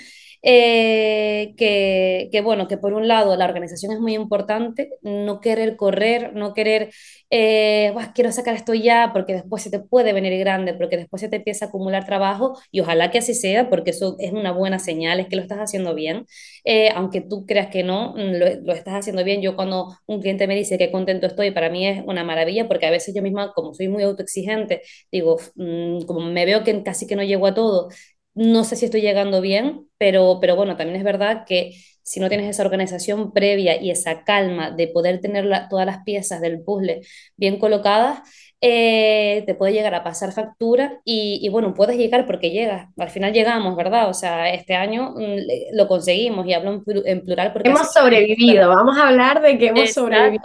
Eh, 0.44 1.54
que, 1.58 2.42
bueno, 2.44 2.68
que 2.68 2.78
por 2.78 2.94
un 2.94 3.08
lado 3.08 3.36
la 3.36 3.46
organización 3.46 3.92
es 3.92 4.00
muy 4.00 4.14
importante, 4.16 4.90
no 5.02 5.40
querer 5.42 5.76
correr, 5.76 6.34
no 6.36 6.54
querer, 6.54 6.92
eh, 7.30 7.94
quiero 8.16 8.32
sacar 8.32 8.56
esto 8.56 8.74
ya, 8.74 9.12
porque 9.14 9.34
después 9.34 9.64
se 9.64 9.70
te 9.72 9.80
puede 9.80 10.14
venir 10.14 10.38
grande, 10.40 10.74
porque 10.74 10.98
después 10.98 11.22
se 11.22 11.30
te 11.30 11.38
empieza 11.38 11.66
a 11.66 11.68
acumular 11.70 12.06
trabajo, 12.06 12.58
y 12.72 12.80
ojalá 12.82 13.12
que 13.12 13.18
así 13.20 13.34
sea, 13.34 13.70
porque 13.70 13.92
eso 13.92 14.16
es 14.20 14.32
una 14.32 14.52
buena 14.52 14.80
señal, 14.80 15.20
es 15.20 15.28
que 15.28 15.36
lo 15.36 15.42
estás 15.42 15.60
haciendo 15.60 15.94
bien, 15.96 16.26
eh, 16.66 16.90
aunque 16.96 17.22
tú 17.22 17.46
creas 17.46 17.68
que 17.68 17.84
no, 17.84 18.14
lo, 18.18 18.46
estás 18.74 18.94
haciendo 18.96 19.24
bien. 19.24 19.42
Yo 19.42 19.56
cuando 19.56 19.96
un 20.06 20.22
cliente 20.22 20.48
me 20.48 20.56
dice 20.56 20.78
que 20.78 20.92
contento 20.92 21.28
estoy, 21.28 21.52
para 21.52 21.70
mí 21.70 21.88
es 21.88 22.04
una 22.06 22.24
maravilla, 22.24 22.68
porque 22.68 22.86
a 22.86 22.92
veces 22.92 23.14
yo 23.16 23.22
misma, 23.22 23.54
como 23.54 23.74
soy 23.74 23.88
muy 23.90 24.04
autoexigente, 24.04 24.82
digo, 25.12 25.38
mm, 25.56 26.02
como 26.06 26.22
me 26.22 26.46
veo 26.46 26.64
que 26.64 26.84
casi 26.84 27.08
que 27.08 27.16
no 27.16 27.24
llego 27.24 27.48
a 27.48 27.54
todo, 27.54 27.90
no 28.34 28.64
sé 28.64 28.76
si 28.76 28.86
estoy 28.86 29.02
llegando 29.02 29.42
bien, 29.42 29.87
pero, 29.98 30.40
pero 30.40 30.56
bueno, 30.56 30.76
también 30.76 30.98
es 30.98 31.04
verdad 31.04 31.44
que 31.46 31.74
si 32.04 32.20
no 32.20 32.30
tienes 32.30 32.50
esa 32.50 32.64
organización 32.64 33.34
previa 33.34 33.82
y 33.82 33.92
esa 33.92 34.24
calma 34.24 34.72
de 34.72 34.88
poder 34.88 35.20
tener 35.20 35.50
todas 35.70 35.86
las 35.86 36.04
piezas 36.04 36.40
del 36.40 36.62
puzzle 36.62 37.02
bien 37.36 37.60
colocadas, 37.60 38.22
eh, 38.60 39.44
te 39.46 39.54
puede 39.54 39.74
llegar 39.74 39.94
a 39.94 40.04
pasar 40.04 40.32
factura 40.32 41.00
y, 41.06 41.48
bueno, 41.50 41.76
puedes 41.76 41.96
llegar 41.96 42.26
porque 42.26 42.50
llegas, 42.50 42.90
al 42.98 43.10
final 43.10 43.32
llegamos, 43.32 43.76
¿verdad? 43.76 44.10
O 44.10 44.16
sea, 44.16 44.52
este 44.52 44.74
año 44.74 45.12
mm, 45.16 45.76
lo 45.76 45.88
conseguimos 45.88 46.48
y 46.48 46.54
hablo 46.54 46.82
en, 47.06 47.24
plural 47.24 47.54
porque... 47.54 47.70
Hemos 47.70 47.92
sobrevivido, 47.94 48.70
vamos 48.70 48.98
a 48.98 49.10
hablar 49.10 49.42
de 49.42 49.60
que 49.60 49.68
hemos 49.68 49.94
sobrevivido. 49.94 50.42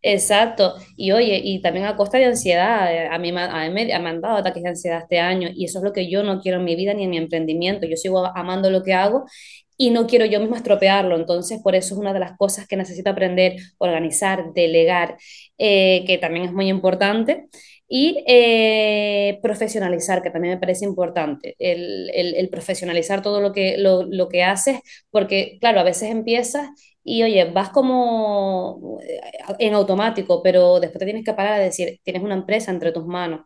Exacto, 0.00 0.76
y 0.96 1.12
oye, 1.12 1.40
y 1.44 1.60
también 1.60 1.84
a 1.86 1.94
costa 1.94 2.16
de 2.16 2.24
ansiedad, 2.24 2.92
eh, 2.92 3.08
a 3.08 3.18
mí, 3.18 3.32
a 3.36 3.68
mí 3.68 3.70
me 3.70 3.92
han 3.92 4.20
dado 4.20 4.36
ataques 4.38 4.62
de 4.62 4.70
ansiedad 4.70 5.00
este 5.00 5.20
año 5.20 5.48
y 5.54 5.66
eso 5.66 5.78
es 5.78 5.84
lo 5.84 5.92
que 5.92 6.10
yo 6.10 6.22
no 6.22 6.40
quiero 6.40 6.58
en 6.58 6.64
mi 6.64 6.74
vida 6.74 6.94
ni 6.94 7.04
en 7.04 7.10
mi 7.10 7.18
emprendimiento, 7.18 7.86
yo 7.86 7.96
sigo 7.96 8.26
amando 8.34 8.70
lo 8.70 8.81
que 8.82 8.94
hago 8.94 9.24
y 9.76 9.90
no 9.90 10.06
quiero 10.06 10.26
yo 10.26 10.40
misma 10.40 10.56
estropearlo. 10.58 11.16
Entonces, 11.16 11.60
por 11.62 11.74
eso 11.74 11.94
es 11.94 12.00
una 12.00 12.12
de 12.12 12.20
las 12.20 12.36
cosas 12.36 12.66
que 12.68 12.76
necesito 12.76 13.10
aprender, 13.10 13.56
organizar, 13.78 14.52
delegar, 14.54 15.16
eh, 15.58 16.04
que 16.06 16.18
también 16.18 16.46
es 16.46 16.52
muy 16.52 16.68
importante. 16.68 17.48
Y 17.88 18.24
eh, 18.26 19.38
profesionalizar, 19.42 20.22
que 20.22 20.30
también 20.30 20.54
me 20.54 20.60
parece 20.60 20.84
importante, 20.86 21.56
el, 21.58 22.10
el, 22.14 22.48
profesionalizar 22.48 23.20
todo 23.22 23.40
lo 23.40 23.52
que, 23.52 23.76
lo, 23.76 24.04
lo, 24.04 24.28
que 24.28 24.42
haces, 24.44 24.80
porque 25.10 25.58
claro, 25.60 25.80
a 25.80 25.82
veces 25.84 26.10
empiezas 26.10 26.70
y 27.04 27.22
oye, 27.22 27.44
vas 27.52 27.68
como 27.70 28.98
eh, 29.02 29.20
en 29.58 29.74
automático, 29.74 30.42
pero 30.42 30.80
después 30.80 31.00
te 31.00 31.04
tienes 31.04 31.24
que 31.24 31.34
parar 31.34 31.54
a 31.54 31.58
decir, 31.58 32.00
tienes 32.02 32.22
una 32.22 32.34
empresa 32.34 32.70
entre 32.70 32.92
tus 32.92 33.04
manos 33.06 33.42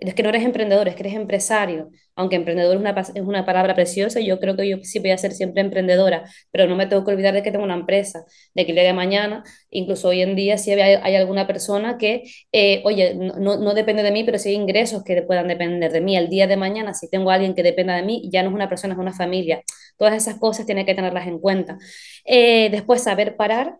es 0.00 0.14
que 0.14 0.22
no 0.22 0.28
eres 0.28 0.44
emprendedor, 0.44 0.88
es 0.88 0.94
que 0.94 1.02
eres 1.02 1.14
empresario. 1.14 1.90
Aunque 2.16 2.36
emprendedor 2.36 2.74
es 2.74 2.80
una, 2.80 2.90
es 2.90 3.22
una 3.22 3.44
palabra 3.46 3.74
preciosa, 3.74 4.20
yo 4.20 4.40
creo 4.40 4.56
que 4.56 4.68
yo 4.68 4.78
sí 4.82 4.98
voy 4.98 5.10
a 5.10 5.18
ser 5.18 5.32
siempre 5.32 5.60
emprendedora, 5.62 6.24
pero 6.50 6.66
no 6.66 6.76
me 6.76 6.86
tengo 6.86 7.04
que 7.04 7.12
olvidar 7.12 7.34
de 7.34 7.42
que 7.42 7.52
tengo 7.52 7.64
una 7.64 7.74
empresa, 7.74 8.24
de 8.54 8.64
que 8.64 8.72
el 8.72 8.76
día 8.76 8.84
de 8.84 8.92
mañana, 8.92 9.44
incluso 9.70 10.08
hoy 10.08 10.22
en 10.22 10.34
día, 10.36 10.58
si 10.58 10.72
hay, 10.72 11.16
alguna 11.16 11.46
persona 11.46 11.98
que, 11.98 12.24
eh, 12.52 12.82
oye, 12.84 13.14
no, 13.14 13.56
no, 13.58 13.74
depende 13.74 14.02
de 14.02 14.10
mí, 14.10 14.24
pero 14.24 14.38
sí 14.38 14.50
hay 14.50 14.54
ingresos 14.56 15.04
que 15.04 15.22
puedan 15.22 15.48
depender 15.48 15.92
de 15.92 16.00
mí. 16.00 16.16
El 16.16 16.28
día 16.28 16.46
de 16.46 16.56
mañana, 16.56 16.94
si 16.94 17.08
tengo 17.08 17.30
a 17.30 17.34
alguien 17.34 17.54
que 17.54 17.62
dependa 17.62 17.94
de 17.96 18.02
mí, 18.02 18.28
ya 18.32 18.42
no 18.42 18.50
es 18.50 18.54
una 18.54 18.68
persona, 18.68 18.94
es 18.94 19.00
una 19.00 19.12
familia. 19.12 19.62
Todas 19.96 20.14
esas 20.14 20.38
cosas 20.38 20.66
tiene 20.66 20.84
que 20.86 20.94
tenerlas 20.94 21.26
en 21.26 21.38
cuenta. 21.38 21.78
Eh, 22.24 22.68
después, 22.70 23.02
saber 23.02 23.36
parar 23.36 23.78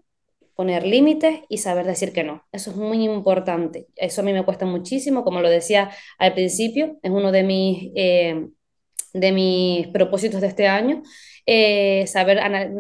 poner 0.58 0.84
límites 0.84 1.42
y 1.48 1.58
saber 1.58 1.86
decir 1.86 2.12
que 2.12 2.24
no. 2.24 2.42
Eso 2.50 2.72
es 2.72 2.76
muy 2.76 3.04
importante. 3.04 3.86
Eso 3.94 4.22
a 4.22 4.24
mí 4.24 4.32
me 4.32 4.44
cuesta 4.44 4.66
muchísimo, 4.66 5.22
como 5.22 5.40
lo 5.40 5.48
decía 5.48 5.92
al 6.18 6.34
principio, 6.34 6.98
es 7.00 7.12
uno 7.12 7.30
de 7.30 7.44
mis, 7.44 7.92
eh, 7.94 8.48
de 9.12 9.32
mis 9.32 9.86
propósitos 9.86 10.40
de 10.40 10.48
este 10.48 10.66
año. 10.66 11.04
Eh, 11.50 12.06
saber, 12.06 12.38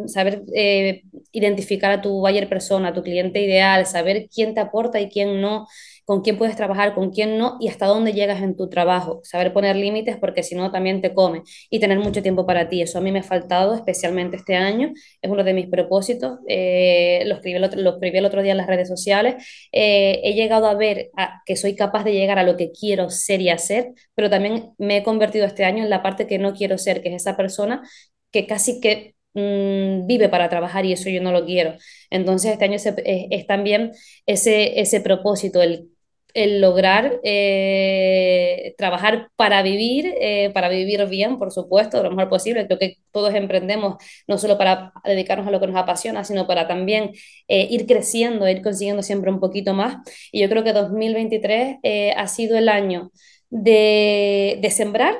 saber 0.08 0.42
eh, 0.54 1.02
identificar 1.32 1.90
a 1.90 2.02
tu 2.02 2.20
buyer 2.20 2.50
persona, 2.50 2.88
a 2.88 2.92
tu 2.92 3.02
cliente 3.02 3.40
ideal, 3.40 3.86
saber 3.86 4.28
quién 4.28 4.52
te 4.52 4.60
aporta 4.60 5.00
y 5.00 5.08
quién 5.08 5.40
no, 5.40 5.66
con 6.04 6.20
quién 6.20 6.36
puedes 6.36 6.54
trabajar, 6.54 6.94
con 6.94 7.10
quién 7.10 7.38
no 7.38 7.56
y 7.60 7.68
hasta 7.68 7.86
dónde 7.86 8.12
llegas 8.12 8.42
en 8.42 8.56
tu 8.56 8.68
trabajo. 8.68 9.20
Saber 9.24 9.54
poner 9.54 9.74
límites 9.74 10.18
porque 10.18 10.42
si 10.42 10.54
no 10.54 10.70
también 10.70 11.00
te 11.00 11.14
come 11.14 11.42
y 11.70 11.80
tener 11.80 11.98
mucho 11.98 12.22
tiempo 12.22 12.44
para 12.44 12.68
ti. 12.68 12.82
Eso 12.82 12.98
a 12.98 13.00
mí 13.00 13.10
me 13.10 13.20
ha 13.20 13.22
faltado 13.22 13.74
especialmente 13.74 14.36
este 14.36 14.54
año. 14.54 14.92
Es 15.22 15.30
uno 15.30 15.44
de 15.44 15.54
mis 15.54 15.68
propósitos. 15.68 16.38
Eh, 16.46 17.22
lo, 17.24 17.36
escribí 17.36 17.56
el 17.56 17.64
otro, 17.64 17.80
escribí 17.90 18.18
el 18.18 18.26
otro 18.26 18.42
día 18.42 18.52
en 18.52 18.58
las 18.58 18.66
redes 18.66 18.88
sociales. 18.88 19.36
Eh, 19.72 20.20
he 20.24 20.34
llegado 20.34 20.66
a 20.66 20.74
ver 20.74 21.10
que 21.46 21.56
soy 21.56 21.74
capaz 21.74 22.04
de 22.04 22.12
llegar 22.12 22.38
a 22.38 22.42
lo 22.42 22.56
que 22.58 22.70
quiero 22.70 23.08
ser 23.08 23.40
y 23.40 23.48
hacer, 23.48 23.92
pero 24.14 24.28
también 24.28 24.72
me 24.76 24.98
he 24.98 25.02
convertido 25.02 25.46
este 25.46 25.64
año 25.64 25.84
en 25.84 25.90
la 25.90 26.02
parte 26.02 26.26
que 26.26 26.38
no 26.38 26.52
quiero 26.52 26.76
ser, 26.76 27.02
que 27.02 27.08
es 27.10 27.14
esa 27.16 27.34
persona 27.36 27.82
que 28.30 28.46
casi 28.46 28.80
que 28.80 29.14
mm, 29.34 30.06
vive 30.06 30.28
para 30.28 30.48
trabajar 30.48 30.84
y 30.86 30.92
eso 30.92 31.10
yo 31.10 31.22
no 31.22 31.32
lo 31.32 31.44
quiero. 31.46 31.74
Entonces 32.10 32.52
este 32.52 32.64
año 32.64 32.76
es, 32.76 33.46
también 33.46 33.92
ese, 34.26 34.80
ese 34.80 35.00
propósito, 35.00 35.62
el 35.62 35.90
el 36.34 36.60
lograr 36.60 37.20
eh, 37.24 38.74
trabajar 38.78 39.30
para 39.36 39.62
vivir, 39.62 40.14
eh, 40.20 40.50
para 40.54 40.68
vivir 40.68 41.06
bien, 41.08 41.38
por 41.38 41.50
supuesto, 41.52 42.02
lo 42.02 42.10
mejor 42.10 42.28
posible. 42.28 42.66
Creo 42.66 42.78
que 42.78 42.98
todos 43.12 43.34
emprendemos 43.34 43.96
no 44.26 44.38
solo 44.38 44.58
para 44.58 44.92
dedicarnos 45.04 45.46
a 45.48 45.50
lo 45.50 45.60
que 45.60 45.66
nos 45.66 45.76
apasiona, 45.76 46.24
sino 46.24 46.46
para 46.46 46.68
también 46.68 47.12
eh, 47.48 47.66
ir 47.70 47.86
creciendo, 47.86 48.48
ir 48.48 48.62
consiguiendo 48.62 49.02
siempre 49.02 49.30
un 49.30 49.40
poquito 49.40 49.74
más. 49.74 49.96
Y 50.32 50.40
yo 50.40 50.48
creo 50.48 50.64
que 50.64 50.72
2023 50.72 51.78
ha 52.16 52.26
sido 52.28 52.56
el 52.58 52.68
año 52.68 53.10
de, 53.50 54.58
de 54.60 54.70
sembrar, 54.70 55.16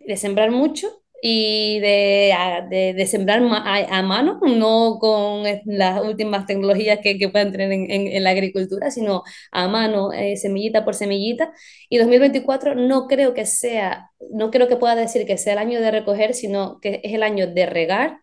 de 0.00 0.16
sembrar 0.16 0.50
mucho 0.50 1.02
y 1.22 1.80
de, 1.80 2.94
de, 2.96 3.06
sembrar 3.06 3.40
a, 3.42 4.02
mano, 4.02 4.38
no 4.42 4.98
con 5.00 5.44
las 5.64 6.02
últimas 6.02 6.46
tecnologías 6.46 7.00
que, 7.02 7.18
que 7.18 7.28
puedan 7.28 7.52
tener 7.52 7.72
en, 7.72 7.90
en, 7.90 8.24
la 8.24 8.30
agricultura, 8.30 8.90
sino 8.90 9.22
a 9.50 9.68
mano, 9.68 10.12
eh, 10.12 10.36
semillita 10.36 10.84
por 10.84 10.94
semillita. 10.94 11.52
Y 11.88 11.98
2024 11.98 12.74
no 12.74 13.06
creo 13.06 13.34
que 13.34 13.46
sea, 13.46 14.10
no 14.30 14.50
creo 14.50 14.68
que 14.68 14.76
pueda 14.76 14.94
decir 14.94 15.26
que 15.26 15.38
sea 15.38 15.54
el 15.54 15.58
año 15.58 15.80
de 15.80 15.90
recoger, 15.90 16.34
sino 16.34 16.80
que 16.80 17.00
es 17.02 17.14
el 17.14 17.22
año 17.22 17.46
de 17.46 17.66
regar, 17.66 18.18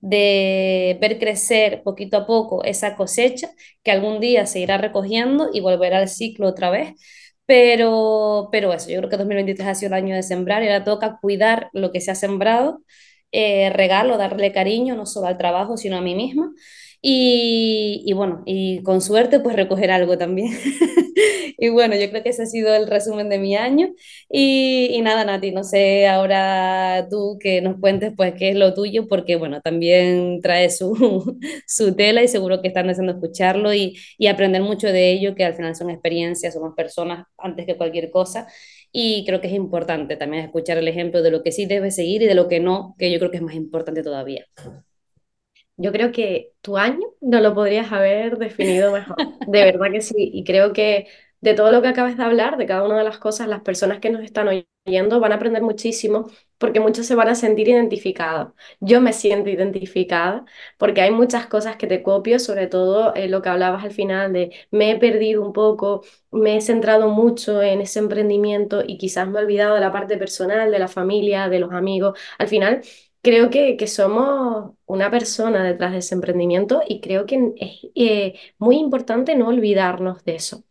de 0.00 0.98
ver 1.00 1.18
crecer 1.18 1.82
poquito 1.82 2.16
a 2.18 2.26
poco 2.26 2.64
esa 2.64 2.96
cosecha 2.96 3.50
que 3.82 3.90
algún 3.90 4.20
día 4.20 4.46
se 4.46 4.60
irá 4.60 4.78
recogiendo 4.78 5.50
y 5.52 5.60
volverá 5.60 5.98
al 5.98 6.08
ciclo 6.08 6.48
otra 6.48 6.70
vez 6.70 6.94
pero, 7.46 8.48
pero 8.52 8.72
eso, 8.72 8.90
yo 8.90 8.98
creo 8.98 9.10
que 9.10 9.16
2023 9.16 9.68
ha 9.68 9.74
sido 9.74 9.88
el 9.88 9.94
año 10.04 10.14
de 10.14 10.22
sembrar 10.22 10.62
y 10.62 10.66
ahora 10.68 10.84
toca 10.84 11.18
cuidar 11.20 11.70
lo 11.72 11.92
que 11.92 12.00
se 12.00 12.10
ha 12.10 12.14
sembrado, 12.14 12.82
eh, 13.32 13.70
regarlo, 13.70 14.16
darle 14.18 14.52
cariño, 14.52 14.94
no 14.96 15.06
solo 15.06 15.26
al 15.28 15.38
trabajo, 15.38 15.76
sino 15.76 15.96
a 15.96 16.00
mí 16.00 16.14
misma. 16.14 16.52
Y, 17.02 18.02
y, 18.04 18.12
bueno, 18.14 18.42
y 18.46 18.82
con 18.82 19.00
suerte 19.00 19.40
pues 19.40 19.54
recoger 19.56 19.90
algo 19.90 20.18
también. 20.18 20.50
y 21.58 21.68
bueno, 21.68 21.94
yo 21.96 22.10
creo 22.10 22.22
que 22.22 22.30
ese 22.30 22.42
ha 22.42 22.46
sido 22.46 22.74
el 22.74 22.86
resumen 22.86 23.28
de 23.28 23.38
mi 23.38 23.56
año. 23.56 23.88
Y, 24.28 24.88
y, 24.92 25.02
nada, 25.02 25.24
Nati, 25.24 25.52
no 25.52 25.64
sé 25.64 26.08
ahora 26.08 27.06
tú 27.10 27.38
que 27.40 27.60
nos 27.60 27.78
cuentes 27.80 28.12
pues 28.16 28.34
qué 28.34 28.50
es 28.50 28.56
lo 28.56 28.74
tuyo, 28.74 29.06
porque 29.08 29.36
bueno, 29.36 29.60
también 29.60 30.40
trae 30.42 30.70
su, 30.70 31.38
su 31.66 31.94
tela 31.94 32.22
y 32.22 32.28
seguro 32.28 32.60
que 32.62 32.68
están 32.68 32.88
deseando 32.88 33.12
escucharlo 33.12 33.72
y, 33.74 33.96
y 34.18 34.26
aprender 34.26 34.62
mucho 34.62 34.88
de 34.88 35.12
ello, 35.12 35.34
que 35.34 35.44
al 35.44 35.54
final 35.54 35.74
son 35.76 35.90
experiencias, 35.90 36.54
somos 36.54 36.74
personas 36.74 37.26
antes 37.38 37.66
que 37.66 37.76
cualquier 37.76 38.10
cosa. 38.10 38.48
Y 38.92 39.24
creo 39.26 39.40
que 39.40 39.48
es 39.48 39.52
importante 39.52 40.16
también 40.16 40.44
escuchar 40.44 40.78
el 40.78 40.88
ejemplo 40.88 41.22
de 41.22 41.30
lo 41.30 41.42
que 41.42 41.52
sí 41.52 41.66
debe 41.66 41.90
seguir 41.90 42.22
y 42.22 42.26
de 42.26 42.34
lo 42.34 42.48
que 42.48 42.60
no, 42.60 42.94
que 42.98 43.10
yo 43.12 43.18
creo 43.18 43.30
que 43.30 43.36
es 43.38 43.42
más 43.42 43.54
importante 43.54 44.02
todavía. 44.02 44.46
Yo 45.76 45.92
creo 45.92 46.12
que 46.12 46.52
tu 46.62 46.76
año 46.78 47.06
no 47.20 47.40
lo 47.40 47.54
podrías 47.54 47.92
haber 47.92 48.38
definido 48.38 48.92
mejor. 48.92 49.22
De 49.44 49.62
verdad 49.64 49.90
que 49.92 50.00
sí. 50.00 50.14
Y 50.32 50.44
creo 50.44 50.72
que 50.72 51.06
de 51.40 51.54
todo 51.54 51.70
lo 51.72 51.82
que 51.82 51.88
acabas 51.88 52.16
de 52.16 52.22
hablar, 52.24 52.56
de 52.56 52.66
cada 52.66 52.84
una 52.84 52.98
de 52.98 53.04
las 53.04 53.18
cosas, 53.18 53.46
las 53.48 53.60
personas 53.60 54.00
que 54.00 54.10
nos 54.10 54.22
están 54.22 54.48
oyendo 54.86 55.20
van 55.20 55.32
a 55.32 55.34
aprender 55.36 55.62
muchísimo 55.62 56.30
porque 56.58 56.80
muchos 56.80 57.06
se 57.06 57.14
van 57.14 57.28
a 57.28 57.34
sentir 57.34 57.68
identificados. 57.68 58.54
Yo 58.80 59.00
me 59.00 59.12
siento 59.12 59.50
identificada 59.50 60.44
porque 60.78 61.02
hay 61.02 61.10
muchas 61.10 61.46
cosas 61.46 61.76
que 61.76 61.86
te 61.86 62.02
copio, 62.02 62.38
sobre 62.38 62.66
todo 62.66 63.14
eh, 63.14 63.28
lo 63.28 63.42
que 63.42 63.48
hablabas 63.50 63.84
al 63.84 63.90
final 63.92 64.32
de 64.32 64.52
me 64.70 64.90
he 64.92 64.98
perdido 64.98 65.42
un 65.42 65.52
poco, 65.52 66.02
me 66.30 66.56
he 66.56 66.60
centrado 66.62 67.08
mucho 67.08 67.62
en 67.62 67.80
ese 67.82 67.98
emprendimiento 67.98 68.82
y 68.86 68.96
quizás 68.98 69.28
me 69.28 69.38
he 69.38 69.42
olvidado 69.42 69.74
de 69.74 69.80
la 69.80 69.92
parte 69.92 70.16
personal, 70.16 70.70
de 70.70 70.78
la 70.78 70.88
familia, 70.88 71.48
de 71.48 71.58
los 71.60 71.72
amigos. 71.72 72.18
Al 72.38 72.48
final 72.48 72.82
creo 73.26 73.50
que, 73.50 73.76
que, 73.76 73.88
somos 73.88 74.74
una 74.86 75.10
persona 75.10 75.64
detrás 75.64 75.92
de 75.92 75.98
ese 75.98 76.14
emprendimiento 76.14 76.82
y 76.88 77.00
creo 77.00 77.26
que 77.26 77.52
es 77.56 77.80
eh, 77.96 78.34
muy 78.58 78.76
importante 78.78 79.34
no 79.36 79.48
olvidarnos 79.48 80.24
de 80.24 80.36
eso. 80.36 80.64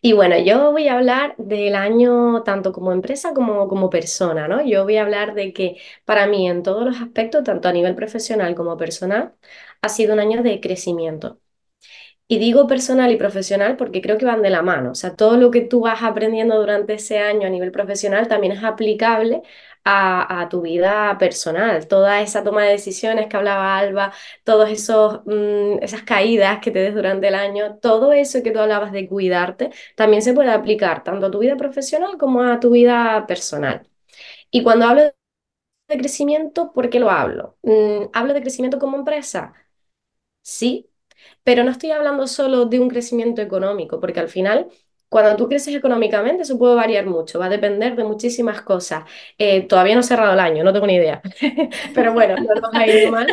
Y 0.00 0.12
bueno, 0.12 0.38
yo 0.38 0.72
voy 0.72 0.88
a 0.88 0.94
hablar 0.96 1.34
del 1.38 1.74
año 1.74 2.42
tanto 2.44 2.72
como 2.72 2.92
empresa 2.92 3.32
como 3.34 3.68
como 3.68 3.90
persona, 3.90 4.48
¿no? 4.48 4.64
Yo 4.64 4.84
voy 4.84 4.96
a 4.96 5.02
hablar 5.02 5.34
de 5.34 5.52
que 5.52 5.76
para 6.04 6.26
mí 6.26 6.48
en 6.48 6.62
todos 6.62 6.84
los 6.84 7.00
aspectos, 7.00 7.44
tanto 7.44 7.68
a 7.68 7.72
nivel 7.72 7.94
profesional 7.94 8.54
como 8.54 8.76
personal, 8.76 9.34
ha 9.82 9.88
sido 9.88 10.14
un 10.14 10.20
año 10.20 10.42
de 10.42 10.60
crecimiento. 10.60 11.40
Y 12.28 12.38
digo 12.38 12.66
personal 12.66 13.12
y 13.12 13.16
profesional 13.16 13.76
porque 13.76 14.02
creo 14.02 14.18
que 14.18 14.26
van 14.26 14.42
de 14.42 14.50
la 14.50 14.62
mano. 14.62 14.92
O 14.92 14.94
sea, 14.96 15.14
todo 15.16 15.36
lo 15.36 15.50
que 15.52 15.60
tú 15.60 15.80
vas 15.82 16.02
aprendiendo 16.02 16.58
durante 16.58 16.94
ese 16.94 17.18
año 17.18 17.46
a 17.46 17.50
nivel 17.50 17.70
profesional 17.70 18.26
también 18.28 18.52
es 18.52 18.64
aplicable 18.64 19.42
a, 19.86 20.48
tu 20.50 20.62
vida 20.62 21.16
personal. 21.18 21.86
Toda 21.88 22.20
esa 22.22 22.42
toma 22.44 22.64
de 22.64 22.72
decisiones 22.72 23.28
que 23.28 23.36
hablaba 23.36 23.78
Alba, 23.78 24.12
todas 24.44 24.70
esos 24.70 25.20
mm, 25.26 25.78
esas 25.82 26.02
caídas 26.02 26.60
que 26.60 26.70
te 26.70 26.80
des 26.80 26.94
durante 26.94 27.28
el 27.28 27.34
año, 27.34 27.78
todo 27.80 28.12
eso 28.12 28.42
que 28.42 28.50
tú 28.52 28.58
hablabas 28.60 28.92
de 28.92 29.08
cuidarte, 29.08 29.70
también 29.96 30.22
se 30.22 30.34
puede 30.34 30.50
aplicar 30.50 31.02
tanto 31.04 31.26
a 31.26 31.30
tu 31.30 31.38
vida 31.40 31.56
profesional 31.56 32.18
como 32.18 32.42
a 32.42 32.60
tu 32.60 32.70
vida 32.70 33.26
personal. 33.26 33.88
Y 34.50 34.62
cuando 34.64 34.86
hablo 34.86 35.02
de 35.88 35.98
crecimiento, 35.98 36.72
¿por 36.72 36.90
qué 36.90 37.00
lo 37.00 37.10
hablo? 37.10 37.58
Mm, 37.62 38.06
¿Hablo 38.12 38.34
de 38.34 38.42
crecimiento 38.42 38.78
como 38.78 38.96
empresa? 38.98 39.54
Sí, 40.42 40.90
pero 41.44 41.64
no 41.64 41.70
estoy 41.72 41.90
hablando 41.92 42.26
solo 42.26 42.66
de 42.66 42.80
un 42.80 42.88
crecimiento 42.90 43.42
económico, 43.42 44.00
porque 44.00 44.20
al 44.20 44.28
final, 44.28 44.68
cuando 45.08 45.36
tú 45.36 45.48
creces 45.48 45.74
económicamente, 45.74 46.42
eso 46.42 46.58
puede 46.58 46.74
variar 46.74 47.06
mucho, 47.06 47.38
va 47.38 47.46
a 47.46 47.48
depender 47.48 47.96
de 47.96 48.04
muchísimas 48.04 48.62
cosas. 48.62 49.04
Eh, 49.38 49.62
todavía 49.66 49.94
no 49.94 50.00
he 50.00 50.02
cerrado 50.04 50.32
el 50.34 50.40
año, 50.40 50.64
no 50.64 50.72
tengo 50.72 50.86
ni 50.86 50.94
idea, 50.96 51.22
pero 51.94 52.12
bueno, 52.12 52.36
no 52.36 52.54
nos 52.60 52.74
ha 52.74 52.86
ido 52.86 53.10
mal. 53.10 53.26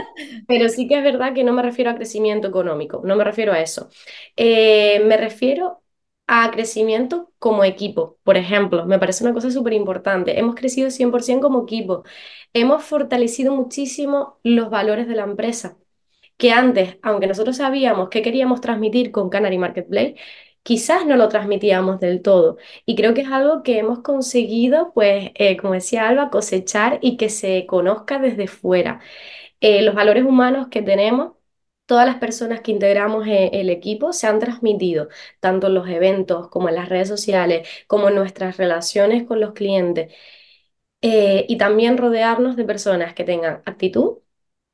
Pero 0.47 0.69
sí 0.69 0.87
que 0.87 0.97
es 0.97 1.03
verdad 1.03 1.33
que 1.33 1.43
no 1.43 1.53
me 1.53 1.61
refiero 1.61 1.91
a 1.91 1.95
crecimiento 1.95 2.47
económico, 2.47 3.01
no 3.03 3.15
me 3.15 3.23
refiero 3.23 3.53
a 3.53 3.59
eso. 3.61 3.89
Eh, 4.35 5.01
me 5.05 5.17
refiero 5.17 5.81
a 6.27 6.51
crecimiento 6.51 7.31
como 7.39 7.63
equipo, 7.63 8.17
por 8.23 8.37
ejemplo, 8.37 8.85
me 8.85 8.99
parece 8.99 9.23
una 9.23 9.33
cosa 9.33 9.51
súper 9.51 9.73
importante. 9.73 10.39
Hemos 10.39 10.55
crecido 10.55 10.89
100% 10.91 11.47
como 11.47 11.63
equipo, 11.63 12.03
hemos 12.53 12.83
fortalecido 12.83 13.53
muchísimo 13.55 14.39
los 14.43 14.69
valores 14.69 15.07
de 15.07 15.15
la 15.15 15.23
empresa 15.23 15.77
que 16.37 16.51
antes, 16.51 16.97
aunque 17.03 17.27
nosotros 17.27 17.57
sabíamos 17.57 18.09
qué 18.09 18.21
queríamos 18.21 18.61
transmitir 18.61 19.11
con 19.11 19.29
Canary 19.29 19.57
Marketplace, 19.57 20.15
quizás 20.63 21.05
no 21.05 21.15
lo 21.17 21.29
transmitíamos 21.29 21.99
del 21.99 22.21
todo. 22.21 22.57
Y 22.85 22.95
creo 22.95 23.13
que 23.13 23.21
es 23.21 23.29
algo 23.31 23.63
que 23.63 23.79
hemos 23.79 23.99
conseguido, 23.99 24.91
pues, 24.93 25.31
eh, 25.35 25.57
como 25.57 25.73
decía 25.73 26.07
Alba, 26.07 26.29
cosechar 26.29 26.99
y 27.01 27.17
que 27.17 27.29
se 27.29 27.65
conozca 27.67 28.19
desde 28.19 28.47
fuera. 28.47 29.01
Eh, 29.61 29.81
los 29.83 29.95
valores 29.95 30.23
humanos 30.25 30.67
que 30.69 30.81
tenemos, 30.81 31.33
todas 31.85 32.05
las 32.07 32.17
personas 32.17 32.61
que 32.61 32.71
integramos 32.71 33.27
eh, 33.27 33.51
el 33.53 33.69
equipo 33.69 34.13
se 34.13 34.27
han 34.27 34.39
transmitido, 34.39 35.09
tanto 35.39 35.67
en 35.67 35.75
los 35.75 35.87
eventos 35.89 36.49
como 36.49 36.69
en 36.69 36.75
las 36.75 36.89
redes 36.89 37.07
sociales, 37.09 37.67
como 37.87 38.09
en 38.09 38.15
nuestras 38.15 38.57
relaciones 38.57 39.23
con 39.25 39.39
los 39.41 39.53
clientes. 39.53 40.13
y 41.01 41.57
también 41.57 41.97
rodearnos 41.97 42.55
de 42.55 42.63
personas 42.65 43.13
que 43.13 43.23
tengan 43.25 43.61
actitud 43.65 44.22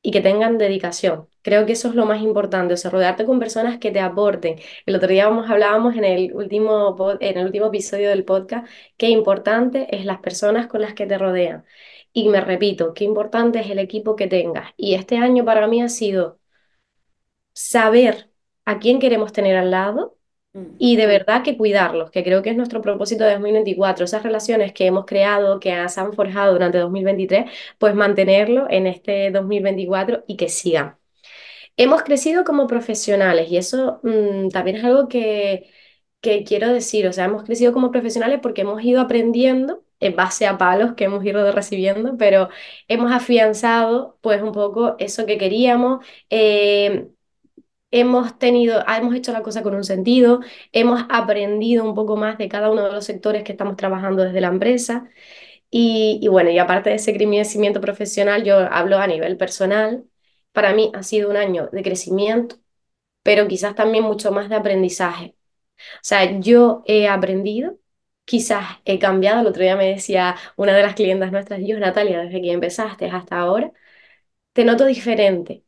y 0.02 0.10
que 0.12 0.20
tengan 0.20 0.58
dedicación. 0.58 1.28
Creo 1.42 1.66
que 1.66 1.72
eso 1.72 1.88
es 1.88 1.94
lo 1.94 2.06
más 2.06 2.22
importante, 2.22 2.74
o 2.74 2.76
sea, 2.76 2.90
rodearte 2.90 3.24
con 3.26 3.38
personas 3.38 3.78
que 3.78 3.90
te 3.90 4.00
aporten. 4.00 4.58
El 4.86 4.96
otro 4.96 5.08
día 5.08 5.26
hablábamos 5.26 5.96
en 5.96 6.04
el 6.04 6.34
último, 6.34 6.96
en 7.20 7.38
el 7.38 7.46
último 7.46 7.66
episodio 7.66 8.08
del 8.10 8.24
podcast 8.24 8.66
qué 8.96 9.08
importante 9.08 9.94
es 9.96 10.04
las 10.04 10.18
personas 10.20 10.66
con 10.68 10.80
las 10.82 10.94
que 10.94 11.06
te 11.06 11.18
rodean. 11.18 11.64
Y 12.12 12.28
me 12.28 12.40
repito, 12.40 12.92
qué 12.94 13.04
importante 13.04 13.60
es 13.60 13.70
el 13.70 13.78
equipo 13.78 14.16
que 14.16 14.26
tengas. 14.26 14.70
Y 14.76 14.94
este 14.94 15.16
año 15.18 15.44
para 15.44 15.66
mí 15.68 15.82
ha 15.82 15.88
sido 15.88 16.40
saber 17.52 18.30
a 18.64 18.78
quién 18.78 18.98
queremos 19.00 19.32
tener 19.32 19.56
al 19.56 19.70
lado. 19.70 20.16
Y 20.78 20.96
de 20.96 21.06
verdad 21.06 21.42
que 21.44 21.56
cuidarlos, 21.56 22.10
que 22.10 22.24
creo 22.24 22.42
que 22.42 22.50
es 22.50 22.56
nuestro 22.56 22.80
propósito 22.82 23.24
de 23.24 23.32
2024, 23.32 24.04
esas 24.04 24.22
relaciones 24.22 24.72
que 24.72 24.86
hemos 24.86 25.04
creado, 25.06 25.60
que 25.60 25.70
se 25.88 26.00
han 26.00 26.12
forjado 26.14 26.52
durante 26.54 26.78
2023, 26.78 27.50
pues 27.78 27.94
mantenerlo 27.94 28.66
en 28.70 28.86
este 28.86 29.30
2024 29.30 30.24
y 30.26 30.36
que 30.36 30.48
sigan. 30.48 30.96
Hemos 31.76 32.02
crecido 32.02 32.44
como 32.44 32.66
profesionales 32.66 33.50
y 33.50 33.56
eso 33.56 34.00
mm, 34.02 34.48
también 34.50 34.76
es 34.76 34.84
algo 34.84 35.08
que, 35.08 35.70
que 36.20 36.44
quiero 36.44 36.72
decir, 36.72 37.06
o 37.08 37.12
sea, 37.12 37.24
hemos 37.26 37.44
crecido 37.44 37.72
como 37.72 37.90
profesionales 37.90 38.40
porque 38.42 38.62
hemos 38.62 38.82
ido 38.84 39.00
aprendiendo 39.00 39.84
en 40.00 40.16
base 40.16 40.46
a 40.46 40.58
palos 40.58 40.94
que 40.94 41.04
hemos 41.04 41.24
ido 41.24 41.50
recibiendo, 41.52 42.16
pero 42.18 42.48
hemos 42.88 43.12
afianzado 43.12 44.18
pues 44.22 44.42
un 44.42 44.52
poco 44.52 44.96
eso 44.98 45.26
que 45.26 45.38
queríamos. 45.38 46.04
Eh, 46.30 47.08
hemos 47.90 48.38
tenido, 48.38 48.84
hemos 48.88 49.14
hecho 49.14 49.32
la 49.32 49.42
cosa 49.42 49.62
con 49.62 49.74
un 49.74 49.84
sentido, 49.84 50.40
hemos 50.72 51.02
aprendido 51.08 51.84
un 51.84 51.94
poco 51.94 52.16
más 52.16 52.38
de 52.38 52.48
cada 52.48 52.70
uno 52.70 52.84
de 52.84 52.92
los 52.92 53.04
sectores 53.04 53.44
que 53.44 53.52
estamos 53.52 53.76
trabajando 53.76 54.22
desde 54.24 54.40
la 54.40 54.48
empresa. 54.48 55.08
Y, 55.70 56.18
y 56.22 56.28
bueno, 56.28 56.50
y 56.50 56.58
aparte 56.58 56.90
de 56.90 56.96
ese 56.96 57.14
crecimiento 57.16 57.80
profesional, 57.80 58.44
yo 58.44 58.58
hablo 58.58 58.98
a 58.98 59.06
nivel 59.06 59.36
personal. 59.36 60.04
Para 60.52 60.74
mí 60.74 60.90
ha 60.94 61.02
sido 61.02 61.30
un 61.30 61.36
año 61.36 61.68
de 61.72 61.82
crecimiento, 61.82 62.56
pero 63.22 63.48
quizás 63.48 63.74
también 63.74 64.04
mucho 64.04 64.32
más 64.32 64.48
de 64.48 64.56
aprendizaje. 64.56 65.36
O 65.96 65.98
sea, 66.02 66.40
yo 66.40 66.82
he 66.86 67.08
aprendido, 67.08 67.78
quizás 68.24 68.66
he 68.84 68.98
cambiado. 68.98 69.40
El 69.42 69.48
otro 69.48 69.62
día 69.62 69.76
me 69.76 69.86
decía 69.88 70.36
una 70.56 70.76
de 70.76 70.82
las 70.82 70.94
clientas 70.94 71.32
nuestras, 71.32 71.60
yo, 71.66 71.78
Natalia, 71.78 72.20
desde 72.22 72.42
que 72.42 72.52
empezaste 72.52 73.08
hasta 73.10 73.38
ahora, 73.40 73.72
te 74.52 74.64
noto 74.64 74.86
diferente 74.86 75.64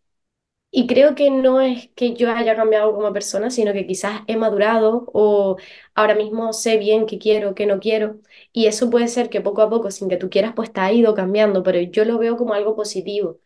y 0.73 0.89
creo 0.89 1.15
que 1.15 1.31
no 1.31 1.61
es 1.63 1.91
que 1.97 2.15
yo 2.15 2.33
haya 2.33 2.57
cambiado 2.57 2.95
como 2.95 3.13
persona, 3.15 3.51
sino 3.51 3.75
que 3.75 3.87
quizás 3.87 4.23
he 4.29 4.37
madurado 4.39 5.07
o 5.15 5.59
ahora 5.95 6.17
mismo 6.17 6.53
sé 6.55 6.79
bien 6.79 7.07
qué 7.07 7.19
quiero, 7.21 7.55
qué 7.55 7.67
no 7.67 7.81
quiero. 7.81 8.21
Y 8.53 8.67
eso 8.67 8.91
puede 8.91 9.09
ser 9.09 9.31
que 9.31 9.43
poco 9.43 9.63
a 9.63 9.71
poco, 9.71 9.91
sin 9.93 10.09
que 10.11 10.17
tú 10.19 10.31
quieras, 10.31 10.55
pues 10.57 10.73
te 10.73 10.81
ha 10.81 10.93
ido 10.93 11.15
cambiando, 11.15 11.63
pero 11.63 11.81
yo 11.81 12.05
lo 12.07 12.19
veo 12.19 12.37
como 12.39 12.55
algo 12.55 12.77
positivo. 12.77 13.39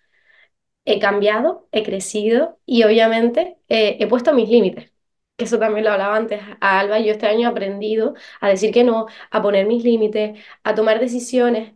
He 0.84 1.00
cambiado, 1.00 1.68
he 1.72 1.82
crecido 1.82 2.58
y 2.66 2.84
obviamente 2.84 3.58
eh, 3.68 3.96
he 4.00 4.06
puesto 4.06 4.32
mis 4.34 4.48
límites. 4.48 4.92
Que 5.36 5.44
eso 5.46 5.58
también 5.58 5.84
lo 5.84 5.92
hablaba 5.92 6.16
antes 6.16 6.40
a 6.60 6.80
Alba. 6.80 7.00
Yo 7.00 7.12
este 7.12 7.26
año 7.26 7.48
he 7.48 7.50
aprendido 7.50 8.14
a 8.40 8.48
decir 8.48 8.72
que 8.72 8.84
no, 8.84 9.06
a 9.30 9.42
poner 9.42 9.66
mis 9.66 9.84
límites, 9.84 10.38
a 10.64 10.74
tomar 10.74 11.00
decisiones 11.00 11.74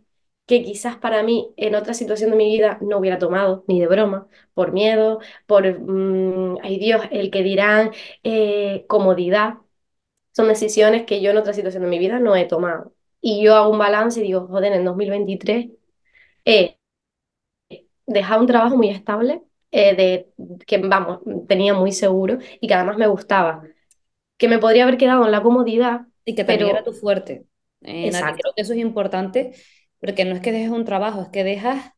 que 0.50 0.64
quizás 0.64 0.96
para 0.96 1.22
mí 1.22 1.54
en 1.56 1.76
otra 1.76 1.94
situación 1.94 2.30
de 2.32 2.36
mi 2.36 2.46
vida 2.50 2.78
no 2.80 2.98
hubiera 2.98 3.20
tomado 3.20 3.64
ni 3.68 3.78
de 3.80 3.86
broma, 3.86 4.26
por 4.52 4.72
miedo, 4.72 5.20
por, 5.46 5.64
mm, 5.80 6.58
ay 6.64 6.76
Dios, 6.80 7.02
el 7.12 7.30
que 7.30 7.44
dirán, 7.44 7.92
eh, 8.24 8.84
comodidad. 8.88 9.58
Son 10.32 10.48
decisiones 10.48 11.04
que 11.06 11.20
yo 11.22 11.30
en 11.30 11.36
otra 11.36 11.52
situación 11.52 11.84
de 11.84 11.88
mi 11.88 12.00
vida 12.00 12.18
no 12.18 12.34
he 12.34 12.46
tomado. 12.46 12.92
Y 13.20 13.44
yo 13.44 13.54
hago 13.54 13.70
un 13.70 13.78
balance 13.78 14.18
y 14.20 14.24
digo, 14.24 14.48
joder, 14.48 14.72
en 14.72 14.84
2023 14.84 15.68
he 16.44 16.78
dejado 18.06 18.40
un 18.40 18.48
trabajo 18.48 18.76
muy 18.76 18.88
estable, 18.90 19.42
eh, 19.70 19.94
de, 19.94 20.32
que 20.66 20.78
vamos, 20.78 21.20
tenía 21.46 21.74
muy 21.74 21.92
seguro 21.92 22.38
y 22.60 22.66
que 22.66 22.74
además 22.74 22.96
me 22.96 23.06
gustaba. 23.06 23.62
Que 24.36 24.48
me 24.48 24.58
podría 24.58 24.82
haber 24.82 24.98
quedado 24.98 25.24
en 25.24 25.30
la 25.30 25.44
comodidad. 25.44 26.08
Y 26.24 26.34
que 26.34 26.42
también 26.42 26.70
era 26.70 26.82
tu 26.82 26.92
fuerte. 26.92 27.44
Eh, 27.82 28.10
creo 28.10 28.52
que 28.56 28.62
eso 28.62 28.72
es 28.72 28.80
importante 28.80 29.52
porque 30.00 30.24
no 30.24 30.34
es 30.34 30.40
que 30.40 30.52
dejes 30.52 30.70
un 30.70 30.84
trabajo, 30.84 31.22
es 31.22 31.28
que 31.28 31.44
dejas 31.44 31.92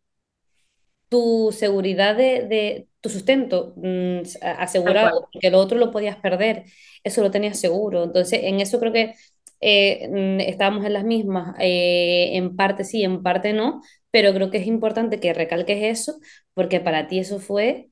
tu 1.08 1.52
seguridad 1.52 2.16
de, 2.16 2.88
tu 3.00 3.10
sustento 3.10 3.74
mm, 3.76 4.20
asegurado, 4.40 5.28
porque 5.32 5.50
lo 5.50 5.58
otro 5.58 5.76
lo 5.78 5.90
podías 5.90 6.16
perder, 6.16 6.64
eso 7.04 7.22
lo 7.22 7.30
tenías 7.30 7.60
seguro. 7.60 8.04
Entonces, 8.04 8.40
en 8.44 8.60
eso 8.60 8.80
creo 8.80 8.92
que 8.92 9.14
eh, 9.60 10.08
mm, 10.08 10.40
estábamos 10.40 10.86
en 10.86 10.94
las 10.94 11.04
mismas, 11.04 11.54
eh, 11.58 12.30
en 12.36 12.56
parte 12.56 12.84
sí, 12.84 13.02
en 13.02 13.22
parte 13.22 13.52
no, 13.52 13.82
pero 14.10 14.32
creo 14.32 14.50
que 14.50 14.58
es 14.58 14.66
importante 14.66 15.20
que 15.20 15.34
recalques 15.34 15.82
eso, 15.82 16.18
porque 16.54 16.80
para 16.80 17.06
ti 17.08 17.18
eso 17.18 17.38
fue, 17.38 17.90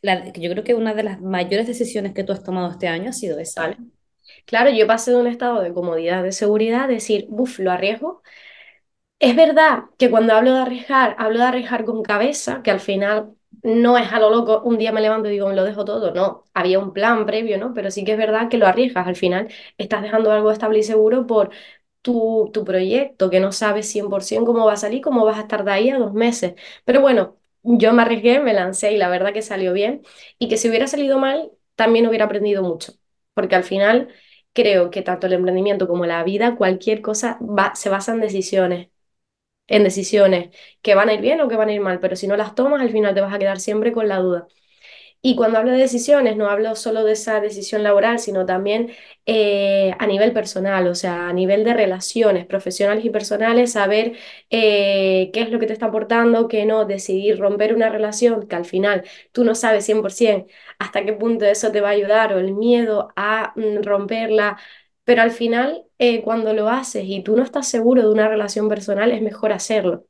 la, 0.00 0.32
yo 0.32 0.50
creo 0.50 0.64
que 0.64 0.74
una 0.74 0.94
de 0.94 1.02
las 1.02 1.20
mayores 1.20 1.66
decisiones 1.66 2.14
que 2.14 2.22
tú 2.22 2.32
has 2.32 2.44
tomado 2.44 2.70
este 2.70 2.86
año 2.86 3.10
ha 3.10 3.12
sido 3.12 3.40
esa. 3.40 3.76
Claro, 4.46 4.70
yo 4.70 4.86
pasé 4.86 5.10
de 5.10 5.16
un 5.16 5.26
estado 5.26 5.60
de 5.60 5.72
comodidad, 5.72 6.22
de 6.22 6.32
seguridad, 6.32 6.88
decir, 6.88 7.26
buf, 7.28 7.58
lo 7.58 7.70
arriesgo, 7.70 8.22
es 9.18 9.34
verdad 9.36 9.84
que 9.98 10.10
cuando 10.10 10.34
hablo 10.34 10.54
de 10.54 10.60
arriesgar, 10.60 11.16
hablo 11.18 11.38
de 11.40 11.44
arriesgar 11.46 11.84
con 11.84 12.02
cabeza, 12.02 12.62
que 12.62 12.70
al 12.70 12.80
final 12.80 13.34
no 13.62 13.98
es 13.98 14.12
a 14.12 14.20
lo 14.20 14.30
loco, 14.30 14.62
un 14.64 14.78
día 14.78 14.92
me 14.92 15.00
levanto 15.00 15.28
y 15.28 15.32
digo, 15.32 15.48
me 15.48 15.56
lo 15.56 15.64
dejo 15.64 15.84
todo, 15.84 16.12
no, 16.14 16.44
había 16.54 16.78
un 16.78 16.92
plan 16.92 17.26
previo, 17.26 17.58
¿no? 17.58 17.74
Pero 17.74 17.90
sí 17.90 18.04
que 18.04 18.12
es 18.12 18.18
verdad 18.18 18.48
que 18.48 18.58
lo 18.58 18.66
arriesgas, 18.66 19.06
al 19.08 19.16
final 19.16 19.48
estás 19.76 20.02
dejando 20.02 20.30
algo 20.30 20.50
estable 20.52 20.78
y 20.78 20.82
seguro 20.84 21.26
por 21.26 21.50
tu, 22.02 22.50
tu 22.52 22.64
proyecto, 22.64 23.30
que 23.30 23.40
no 23.40 23.52
sabes 23.52 23.88
100% 23.90 24.46
cómo 24.52 24.66
va 24.66 24.74
a 24.74 24.76
salir, 24.76 25.00
cómo 25.02 25.24
vas 25.24 25.38
a 25.38 25.42
estar 25.42 25.64
de 25.64 25.72
ahí 25.72 25.90
a 25.90 25.98
dos 25.98 26.12
meses. 26.14 26.54
Pero 26.84 27.00
bueno, 27.00 27.36
yo 27.62 27.92
me 27.92 28.02
arriesgué, 28.02 28.40
me 28.40 28.54
lancé 28.54 28.92
y 28.92 28.96
la 28.98 29.08
verdad 29.08 29.32
que 29.32 29.42
salió 29.42 29.72
bien, 29.72 30.02
y 30.38 30.48
que 30.48 30.56
si 30.56 30.68
hubiera 30.68 30.86
salido 30.86 31.18
mal, 31.18 31.50
también 31.74 32.06
hubiera 32.06 32.24
aprendido 32.26 32.62
mucho, 32.62 32.92
porque 33.34 33.56
al 33.56 33.64
final 33.64 34.08
creo 34.52 34.90
que 34.90 35.02
tanto 35.02 35.26
el 35.26 35.32
emprendimiento 35.34 35.88
como 35.88 36.06
la 36.06 36.22
vida, 36.24 36.56
cualquier 36.56 37.02
cosa 37.02 37.38
se 37.74 37.88
basa 37.90 38.12
en 38.12 38.20
decisiones 38.20 38.88
en 39.68 39.84
decisiones 39.84 40.50
que 40.82 40.94
van 40.94 41.08
a 41.08 41.14
ir 41.14 41.20
bien 41.20 41.40
o 41.40 41.48
que 41.48 41.56
van 41.56 41.68
a 41.68 41.72
ir 41.74 41.80
mal, 41.80 42.00
pero 42.00 42.16
si 42.16 42.26
no 42.26 42.36
las 42.36 42.54
tomas, 42.54 42.80
al 42.82 42.90
final 42.90 43.14
te 43.14 43.20
vas 43.20 43.34
a 43.34 43.38
quedar 43.38 43.60
siempre 43.60 43.92
con 43.92 44.08
la 44.08 44.18
duda. 44.18 44.48
Y 45.20 45.34
cuando 45.36 45.58
hablo 45.58 45.72
de 45.72 45.78
decisiones, 45.78 46.36
no 46.36 46.48
hablo 46.48 46.76
solo 46.76 47.02
de 47.04 47.12
esa 47.12 47.40
decisión 47.40 47.82
laboral, 47.82 48.20
sino 48.20 48.46
también 48.46 48.92
eh, 49.26 49.92
a 49.98 50.06
nivel 50.06 50.32
personal, 50.32 50.86
o 50.86 50.94
sea, 50.94 51.28
a 51.28 51.32
nivel 51.32 51.64
de 51.64 51.74
relaciones 51.74 52.46
profesionales 52.46 53.04
y 53.04 53.10
personales, 53.10 53.72
saber 53.72 54.16
eh, 54.50 55.30
qué 55.32 55.40
es 55.42 55.50
lo 55.50 55.58
que 55.58 55.66
te 55.66 55.72
está 55.72 55.86
aportando, 55.86 56.46
qué 56.48 56.64
no, 56.66 56.84
decidir 56.84 57.38
romper 57.38 57.74
una 57.74 57.88
relación 57.90 58.46
que 58.46 58.54
al 58.56 58.64
final 58.64 59.02
tú 59.32 59.42
no 59.44 59.54
sabes 59.56 59.84
100% 59.86 60.52
hasta 60.78 61.04
qué 61.04 61.12
punto 61.12 61.44
eso 61.46 61.72
te 61.72 61.80
va 61.80 61.88
a 61.88 61.92
ayudar 61.92 62.32
o 62.32 62.38
el 62.38 62.52
miedo 62.54 63.08
a 63.16 63.52
mm, 63.56 63.82
romperla. 63.82 64.56
Pero 65.08 65.22
al 65.22 65.30
final, 65.32 65.86
eh, 65.98 66.22
cuando 66.22 66.52
lo 66.52 66.68
haces 66.68 67.04
y 67.06 67.22
tú 67.22 67.34
no 67.36 67.42
estás 67.42 67.66
seguro 67.68 68.02
de 68.02 68.10
una 68.10 68.28
relación 68.28 68.68
personal, 68.68 69.10
es 69.12 69.22
mejor 69.22 69.52
hacerlo. 69.52 70.06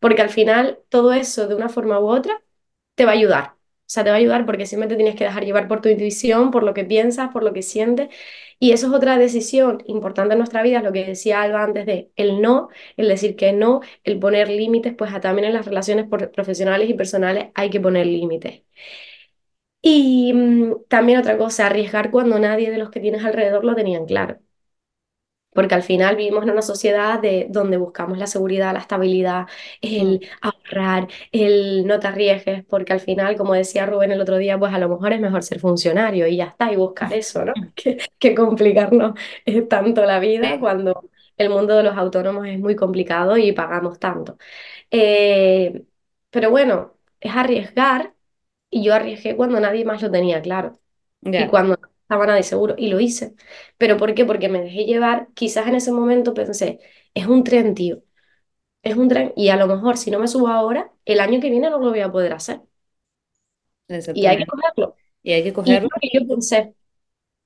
Porque 0.00 0.22
al 0.22 0.30
final 0.30 0.80
todo 0.90 1.12
eso, 1.12 1.48
de 1.48 1.54
una 1.56 1.68
forma 1.68 2.00
u 2.00 2.08
otra, 2.08 2.42
te 2.94 3.04
va 3.06 3.12
a 3.12 3.14
ayudar. 3.14 3.44
O 3.54 3.90
sea, 3.90 4.04
te 4.04 4.10
va 4.10 4.16
a 4.16 4.18
ayudar 4.20 4.46
porque 4.46 4.66
siempre 4.66 4.88
te 4.88 4.96
tienes 4.96 5.16
que 5.16 5.24
dejar 5.24 5.44
llevar 5.44 5.68
por 5.68 5.80
tu 5.82 5.88
intuición, 5.90 6.50
por 6.52 6.62
lo 6.64 6.74
que 6.74 6.84
piensas, 6.84 7.30
por 7.32 7.42
lo 7.44 7.52
que 7.54 7.62
sientes. 7.62 8.08
Y 8.60 8.72
eso 8.72 8.88
es 8.88 8.92
otra 8.94 9.18
decisión 9.18 9.82
importante 9.86 10.34
en 10.34 10.38
nuestra 10.38 10.62
vida, 10.62 10.82
lo 10.82 10.92
que 10.92 11.04
decía 11.06 11.42
Alba 11.42 11.64
antes 11.64 11.86
de 11.86 12.10
el 12.16 12.42
no, 12.42 12.68
el 12.96 13.08
decir 13.08 13.36
que 13.36 13.52
no, 13.52 13.80
el 14.04 14.18
poner 14.20 14.48
límites, 14.50 14.94
pues 14.96 15.10
también 15.20 15.48
en 15.48 15.54
las 15.54 15.66
relaciones 15.66 16.06
profesionales 16.34 16.90
y 16.90 16.94
personales 16.94 17.48
hay 17.54 17.70
que 17.70 17.80
poner 17.80 18.06
límites. 18.06 18.62
Y 19.82 20.32
mm, 20.34 20.84
también 20.88 21.18
otra 21.20 21.38
cosa, 21.38 21.66
arriesgar 21.66 22.10
cuando 22.10 22.38
nadie 22.38 22.70
de 22.70 22.78
los 22.78 22.90
que 22.90 23.00
tienes 23.00 23.24
alrededor 23.24 23.64
lo 23.64 23.74
tenían 23.74 24.06
claro 24.06 24.40
porque 25.58 25.74
al 25.74 25.82
final 25.82 26.14
vivimos 26.16 26.44
en 26.44 26.50
una 26.50 26.62
sociedad 26.62 27.20
de, 27.20 27.46
donde 27.50 27.78
buscamos 27.78 28.16
la 28.18 28.28
seguridad, 28.28 28.72
la 28.72 28.78
estabilidad, 28.80 29.46
el 29.80 30.20
mm. 30.20 30.46
ahorrar, 30.46 31.08
el 31.32 31.84
no 31.86 31.98
te 31.98 32.06
arriesgues, 32.06 32.64
porque 32.64 32.92
al 32.92 33.00
final, 33.00 33.36
como 33.36 33.54
decía 33.54 33.84
Rubén 33.86 34.12
el 34.12 34.20
otro 34.20 34.36
día, 34.36 34.56
pues 34.58 34.72
a 34.72 34.78
lo 34.78 34.88
mejor 34.88 35.12
es 35.12 35.20
mejor 35.20 35.42
ser 35.42 35.58
funcionario 35.60 36.28
y 36.28 36.36
ya 36.36 36.44
está, 36.44 36.72
y 36.72 36.76
buscar 36.76 37.12
eso, 37.12 37.44
¿no? 37.44 37.54
Que, 38.18 38.34
complicarnos 38.36 39.18
eh, 39.46 39.62
tanto 39.62 40.04
la 40.04 40.20
vida 40.20 40.60
cuando 40.60 41.10
el 41.36 41.50
mundo 41.50 41.76
de 41.76 41.82
los 41.84 41.96
autónomos 41.96 42.46
es 42.46 42.58
muy 42.60 42.76
complicado 42.76 43.36
y 43.36 43.52
pagamos 43.52 43.98
tanto. 43.98 44.38
Eh, 44.90 45.84
pero 46.30 46.50
bueno, 46.50 46.94
es 47.20 47.34
arriesgar 47.34 48.14
y 48.70 48.84
yo 48.84 48.94
arriesgué 48.94 49.36
cuando 49.36 49.60
nadie 49.60 49.84
más 49.84 50.02
lo 50.02 50.10
tenía 50.10 50.42
claro. 50.42 50.78
Y 51.36 51.46
cuando 51.46 51.78
estaba 52.02 52.26
nadie 52.26 52.42
seguro 52.42 52.74
y 52.78 52.88
lo 52.88 53.00
hice. 53.00 53.34
¿Pero 53.78 53.96
por 53.96 54.14
qué? 54.14 54.24
Porque 54.26 54.48
me 54.48 54.62
dejé 54.62 54.84
llevar, 54.84 55.28
quizás 55.34 55.66
en 55.68 55.76
ese 55.76 55.92
momento 55.92 56.34
pensé, 56.34 56.80
es 57.14 57.26
un 57.26 57.44
tren, 57.44 57.74
tío, 57.74 58.02
es 58.82 58.96
un 58.96 59.08
tren 59.08 59.32
y 59.36 59.50
a 59.50 59.56
lo 59.56 59.66
mejor 59.68 59.96
si 59.98 60.10
no 60.10 60.18
me 60.20 60.28
subo 60.28 60.48
ahora, 60.48 60.92
el 61.04 61.20
año 61.20 61.40
que 61.40 61.50
viene 61.50 61.70
no 61.70 61.78
lo 61.80 61.90
voy 61.90 62.00
a 62.00 62.12
poder 62.12 62.32
hacer. 62.34 62.62
Y 64.12 64.26
hay 64.26 64.36
que 64.38 64.46
cogerlo. 64.46 64.96
Y 65.22 65.32
hay 65.32 65.42
que 65.44 65.52
cogerlo. 65.52 65.88
Y 66.00 66.18
yo 66.18 66.26
pensé. 66.26 66.74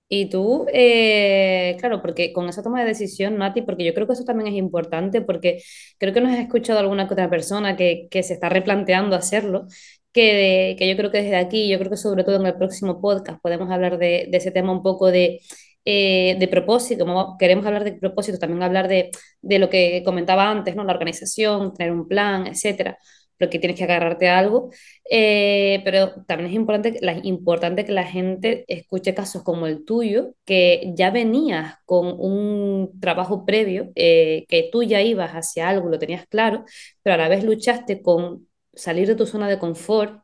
Y 0.08 0.28
tú, 0.30 0.66
eh, 0.72 1.76
claro, 1.80 2.02
porque 2.02 2.32
con 2.32 2.48
esa 2.48 2.62
toma 2.62 2.80
de 2.82 2.86
decisión, 2.88 3.38
Nati, 3.38 3.62
porque 3.62 3.84
yo 3.84 3.94
creo 3.94 4.06
que 4.06 4.14
eso 4.14 4.24
también 4.24 4.48
es 4.48 4.54
importante, 4.58 5.22
porque 5.22 5.62
creo 5.98 6.14
que 6.14 6.20
nos 6.20 6.32
has 6.32 6.40
escuchado 6.40 6.80
alguna 6.80 7.04
otra 7.04 7.30
persona 7.30 7.76
que, 7.76 8.08
que 8.10 8.22
se 8.22 8.34
está 8.34 8.48
replanteando 8.50 9.16
hacerlo 9.16 9.66
que, 10.12 10.76
que, 10.78 10.88
yo 10.88 10.96
creo 10.96 11.10
que 11.10 11.22
desde 11.22 11.36
aquí, 11.36 11.68
yo 11.68 11.78
creo 11.78 11.90
que 11.90 11.96
sobre 11.96 12.24
todo 12.24 12.36
en 12.36 12.46
el 12.46 12.54
próximo 12.56 13.00
podcast 13.00 13.40
podemos 13.42 13.70
hablar 13.70 13.98
de, 13.98 14.28
de 14.30 14.38
ese 14.38 14.50
tema 14.50 14.72
un 14.72 14.82
poco 14.82 15.10
de, 15.10 15.40
eh, 15.84 16.36
de 16.38 16.48
propósito, 16.48 17.04
queremos 17.38 17.66
hablar 17.66 17.84
de 17.84 17.92
propósito, 17.94 18.38
también 18.38 18.62
hablar 18.62 18.88
de, 18.88 19.10
de, 19.40 19.58
lo 19.58 19.68
que 19.68 20.02
comentaba 20.04 20.48
antes, 20.50 20.76
¿no? 20.76 20.84
La 20.84 20.92
organización, 20.92 21.74
tener 21.74 21.92
un 21.92 22.06
plan, 22.06 22.46
etcétera, 22.46 22.98
porque 23.42 23.58
tienes 23.58 23.76
que 23.76 23.84
agarrarte 23.84 24.28
a 24.28 24.38
algo, 24.38 24.70
eh, 25.10 25.80
pero 25.84 26.24
también 26.26 26.50
es 26.50 26.56
importante, 26.56 26.98
la, 27.00 27.14
importante 27.24 27.84
que 27.84 27.90
la 27.92 28.04
gente 28.04 28.64
escuche 28.68 29.14
casos 29.14 29.42
como 29.42 29.66
el 29.66 29.84
tuyo, 29.84 30.34
que 30.44 30.92
ya 30.96 31.10
venías 31.10 31.74
con 31.84 32.06
un 32.20 33.00
trabajo 33.00 33.44
previo, 33.44 33.90
eh, 33.96 34.44
que 34.48 34.68
tú 34.70 34.84
ya 34.84 35.02
ibas 35.02 35.32
hacia 35.32 35.68
algo, 35.68 35.88
lo 35.88 35.98
tenías 35.98 36.26
claro, 36.28 36.64
pero 37.02 37.14
a 37.14 37.18
la 37.18 37.28
vez 37.28 37.42
luchaste 37.42 38.02
con 38.02 38.46
salir 38.74 39.08
de 39.08 39.14
tu 39.16 39.26
zona 39.26 39.48
de 39.48 39.58
confort, 39.58 40.22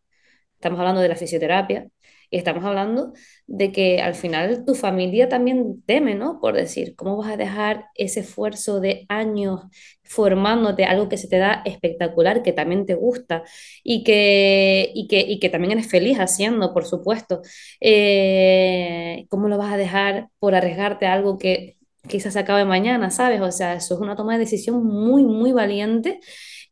estamos 0.54 0.78
hablando 0.80 1.00
de 1.00 1.08
la 1.08 1.16
fisioterapia, 1.16 1.88
y 2.30 2.36
estamos 2.36 2.62
hablando 2.64 3.14
de 3.46 3.72
que 3.72 4.02
al 4.02 4.14
final 4.14 4.64
tu 4.66 4.74
familia 4.74 5.28
también 5.30 5.82
teme, 5.86 6.14
¿no? 6.14 6.40
Por 6.40 6.54
decir, 6.54 6.94
¿cómo 6.94 7.16
vas 7.16 7.32
a 7.32 7.36
dejar 7.38 7.86
ese 7.94 8.20
esfuerzo 8.20 8.80
de 8.80 9.06
años 9.08 9.62
formándote, 10.04 10.84
algo 10.84 11.08
que 11.08 11.16
se 11.16 11.28
te 11.28 11.38
da 11.38 11.62
espectacular, 11.64 12.42
que 12.42 12.52
también 12.52 12.84
te 12.86 12.94
gusta 12.94 13.44
y 13.82 14.04
que, 14.04 14.90
y 14.94 15.08
que, 15.08 15.20
y 15.20 15.38
que 15.40 15.48
también 15.48 15.72
eres 15.72 15.88
feliz 15.90 16.18
haciendo, 16.18 16.74
por 16.74 16.84
supuesto? 16.86 17.40
Eh, 17.80 19.26
¿Cómo 19.30 19.48
lo 19.48 19.56
vas 19.58 19.72
a 19.72 19.76
dejar 19.78 20.28
por 20.38 20.54
arriesgarte 20.54 21.06
a 21.06 21.14
algo 21.14 21.38
que 21.38 21.76
quizás 22.08 22.36
acabe 22.36 22.64
mañana, 22.64 23.10
¿sabes? 23.10 23.40
O 23.40 23.50
sea, 23.52 23.74
eso 23.74 23.94
es 23.94 24.00
una 24.00 24.16
toma 24.16 24.34
de 24.34 24.40
decisión 24.40 24.84
muy, 24.84 25.24
muy 25.24 25.52
valiente 25.52 26.20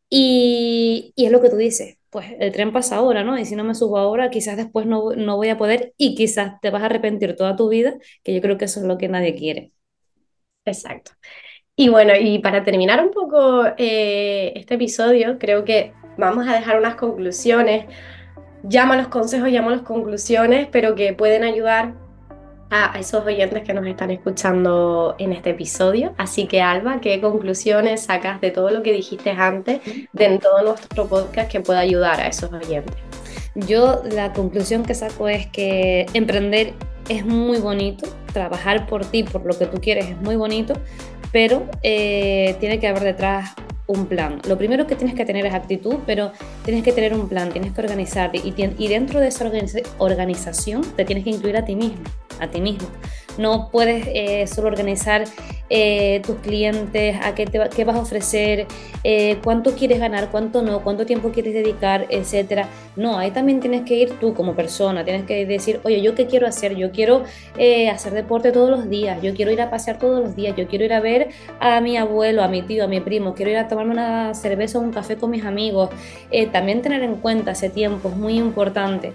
y, 0.08 1.12
y, 1.16 1.26
es 1.26 1.32
lo 1.32 1.40
que 1.40 1.50
tú 1.50 1.56
dices, 1.56 1.98
pues 2.10 2.26
el 2.38 2.52
tren 2.52 2.72
pasa 2.72 2.96
ahora, 2.96 3.24
¿no? 3.24 3.38
Y 3.38 3.44
si 3.44 3.56
no 3.56 3.64
me 3.64 3.74
subo 3.74 3.98
ahora, 3.98 4.30
quizás 4.30 4.56
después 4.56 4.86
no, 4.86 5.12
no, 5.16 5.36
voy 5.36 5.48
a 5.48 5.58
poder 5.58 5.94
y 5.98 6.14
quizás 6.14 6.60
te 6.60 6.70
vas 6.70 6.82
a 6.82 6.86
arrepentir 6.86 7.36
toda 7.36 7.56
tu 7.56 7.68
vida, 7.68 7.96
que 8.22 8.34
yo 8.34 8.40
creo 8.40 8.58
que 8.58 8.66
eso 8.66 8.80
es 8.80 8.86
lo 8.86 8.98
que 8.98 9.08
nadie 9.08 9.34
quiere. 9.34 9.72
Exacto. 10.64 11.12
Y 11.76 11.88
bueno, 11.90 12.14
y 12.18 12.38
para 12.40 12.64
terminar 12.64 13.04
un 13.04 13.10
poco 13.12 13.66
eh, 13.76 14.52
este 14.56 14.74
episodio, 14.74 15.38
creo 15.38 15.64
que 15.64 15.92
vamos 16.16 16.48
a 16.48 16.54
dejar 16.54 16.78
unas 16.78 16.96
conclusiones. 16.96 17.86
Llama 18.62 18.96
los 18.96 19.08
consejos, 19.08 19.50
llama 19.50 19.72
las 19.72 19.82
conclusiones, 19.82 20.68
pero 20.72 20.94
que 20.94 21.12
pueden 21.12 21.44
ayudar 21.44 21.94
a 22.70 22.98
esos 22.98 23.24
oyentes 23.24 23.62
que 23.62 23.72
nos 23.72 23.86
están 23.86 24.10
escuchando 24.10 25.14
en 25.18 25.32
este 25.32 25.50
episodio. 25.50 26.14
Así 26.16 26.46
que 26.46 26.62
Alba, 26.62 27.00
¿qué 27.00 27.20
conclusiones 27.20 28.04
sacas 28.04 28.40
de 28.40 28.50
todo 28.50 28.70
lo 28.70 28.82
que 28.82 28.92
dijiste 28.92 29.30
antes 29.30 29.80
de 30.12 30.38
todo 30.38 30.62
nuestro 30.62 31.06
podcast 31.06 31.50
que 31.50 31.60
pueda 31.60 31.80
ayudar 31.80 32.20
a 32.20 32.26
esos 32.26 32.52
oyentes? 32.52 32.96
Yo 33.54 34.02
la 34.10 34.32
conclusión 34.32 34.84
que 34.84 34.94
saco 34.94 35.28
es 35.28 35.46
que 35.46 36.06
emprender 36.12 36.74
es 37.08 37.24
muy 37.24 37.58
bonito, 37.58 38.06
trabajar 38.32 38.86
por 38.86 39.06
ti, 39.06 39.22
por 39.22 39.46
lo 39.46 39.56
que 39.56 39.66
tú 39.66 39.80
quieres 39.80 40.10
es 40.10 40.20
muy 40.20 40.36
bonito, 40.36 40.74
pero 41.32 41.66
eh, 41.82 42.56
tiene 42.60 42.80
que 42.80 42.88
haber 42.88 43.02
detrás 43.02 43.54
un 43.86 44.06
plan. 44.06 44.40
Lo 44.48 44.58
primero 44.58 44.86
que 44.86 44.96
tienes 44.96 45.14
que 45.14 45.24
tener 45.24 45.46
es 45.46 45.54
actitud, 45.54 45.96
pero 46.06 46.32
tienes 46.64 46.82
que 46.82 46.92
tener 46.92 47.14
un 47.14 47.28
plan, 47.28 47.50
tienes 47.50 47.72
que 47.72 47.80
organizarte 47.80 48.40
y, 48.42 48.88
dentro 48.88 49.20
de 49.20 49.28
esa 49.28 49.50
organización 49.98 50.82
te 50.96 51.04
tienes 51.04 51.24
que 51.24 51.30
incluir 51.30 51.56
a 51.56 51.64
ti 51.64 51.76
mismo 51.76 52.02
a 52.40 52.48
ti 52.48 52.60
mismo. 52.60 52.88
No 53.38 53.68
puedes 53.70 54.06
eh, 54.08 54.46
solo 54.46 54.68
organizar 54.68 55.24
eh, 55.68 56.22
tus 56.24 56.36
clientes, 56.36 57.16
a 57.22 57.34
qué, 57.34 57.44
te, 57.44 57.60
qué 57.74 57.84
vas 57.84 57.96
a 57.96 58.00
ofrecer, 58.00 58.66
eh, 59.04 59.38
cuánto 59.44 59.74
quieres 59.74 59.98
ganar, 59.98 60.30
cuánto 60.30 60.62
no, 60.62 60.82
cuánto 60.82 61.04
tiempo 61.04 61.30
quieres 61.32 61.52
dedicar, 61.52 62.06
etcétera. 62.08 62.68
No, 62.94 63.18
ahí 63.18 63.30
también 63.30 63.60
tienes 63.60 63.82
que 63.82 63.94
ir 63.94 64.18
tú 64.18 64.32
como 64.32 64.54
persona, 64.54 65.04
tienes 65.04 65.24
que 65.24 65.44
decir, 65.44 65.80
oye, 65.84 66.00
¿yo 66.00 66.14
qué 66.14 66.26
quiero 66.26 66.46
hacer? 66.46 66.76
Yo 66.76 66.92
quiero 66.92 67.24
hacer 67.92 68.14
deporte 68.14 68.52
todos 68.52 68.70
los 68.70 68.88
días, 68.88 69.20
yo 69.20 69.34
quiero 69.34 69.50
ir 69.50 69.60
a 69.60 69.68
pasear 69.68 69.98
todos 69.98 70.22
los 70.22 70.34
días, 70.34 70.56
yo 70.56 70.66
quiero 70.66 70.86
ir 70.86 70.94
a 70.94 71.00
ver 71.00 71.28
a 71.60 71.80
mi 71.82 71.98
abuelo, 71.98 72.42
a 72.42 72.48
mi 72.48 72.62
tío, 72.62 72.84
a 72.84 72.86
mi 72.86 73.00
primo, 73.00 73.34
quiero 73.34 73.50
ir 73.50 73.58
a 73.58 73.68
tomarme 73.76 73.92
una 73.92 74.34
cerveza 74.34 74.78
o 74.78 74.82
un 74.82 74.92
café 74.92 75.16
con 75.16 75.30
mis 75.30 75.44
amigos. 75.44 75.90
también 76.52 76.82
tener 76.82 77.02
en 77.02 77.16
cuenta 77.16 77.52
ese 77.52 77.68
tiempo 77.68 78.08
es 78.08 78.16
muy 78.16 78.38
importante 78.38 79.12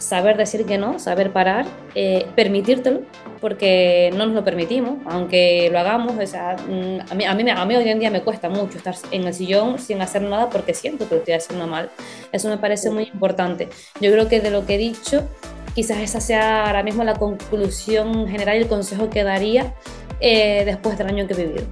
saber 0.00 0.36
decir 0.36 0.64
que 0.64 0.78
no, 0.78 0.98
saber 0.98 1.32
parar, 1.32 1.66
eh, 1.94 2.26
permitírtelo, 2.34 3.02
porque 3.40 4.10
no 4.16 4.26
nos 4.26 4.34
lo 4.34 4.44
permitimos, 4.44 4.98
aunque 5.04 5.68
lo 5.70 5.78
hagamos, 5.78 6.14
o 6.18 6.26
sea, 6.26 6.56
mm, 6.56 7.10
a 7.10 7.14
mí, 7.14 7.24
a, 7.24 7.34
mí, 7.34 7.50
a 7.50 7.64
mí 7.64 7.76
hoy 7.76 7.88
en 7.88 8.00
día 8.00 8.10
me 8.10 8.22
cuesta 8.22 8.48
mucho 8.48 8.78
estar 8.78 8.94
en 9.10 9.24
el 9.24 9.34
sillón 9.34 9.78
sin 9.78 10.00
hacer 10.00 10.22
nada 10.22 10.48
porque 10.48 10.74
siento 10.74 11.06
que 11.08 11.14
lo 11.14 11.20
estoy 11.20 11.34
haciendo 11.34 11.66
mal. 11.66 11.90
Eso 12.32 12.48
me 12.48 12.56
parece 12.56 12.90
muy 12.90 13.04
importante. 13.04 13.68
Yo 14.00 14.10
creo 14.10 14.28
que 14.28 14.40
de 14.40 14.50
lo 14.50 14.66
que 14.66 14.76
he 14.76 14.78
dicho, 14.78 15.28
quizás 15.74 15.98
esa 15.98 16.20
sea 16.20 16.66
ahora 16.66 16.82
mismo 16.82 17.04
la 17.04 17.14
conclusión 17.14 18.26
general 18.26 18.56
y 18.56 18.62
el 18.62 18.68
consejo 18.68 19.10
que 19.10 19.22
daría 19.22 19.74
eh, 20.20 20.64
después 20.64 20.96
del 20.98 21.08
año 21.08 21.26
que 21.26 21.34
he 21.34 21.46
vivido. 21.46 21.66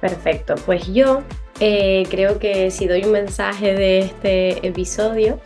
Perfecto, 0.00 0.54
pues 0.64 0.86
yo 0.92 1.22
eh, 1.60 2.04
creo 2.08 2.38
que 2.38 2.70
si 2.70 2.86
doy 2.86 3.04
un 3.04 3.12
mensaje 3.12 3.74
de 3.74 3.98
este 3.98 4.66
episodio 4.66 5.40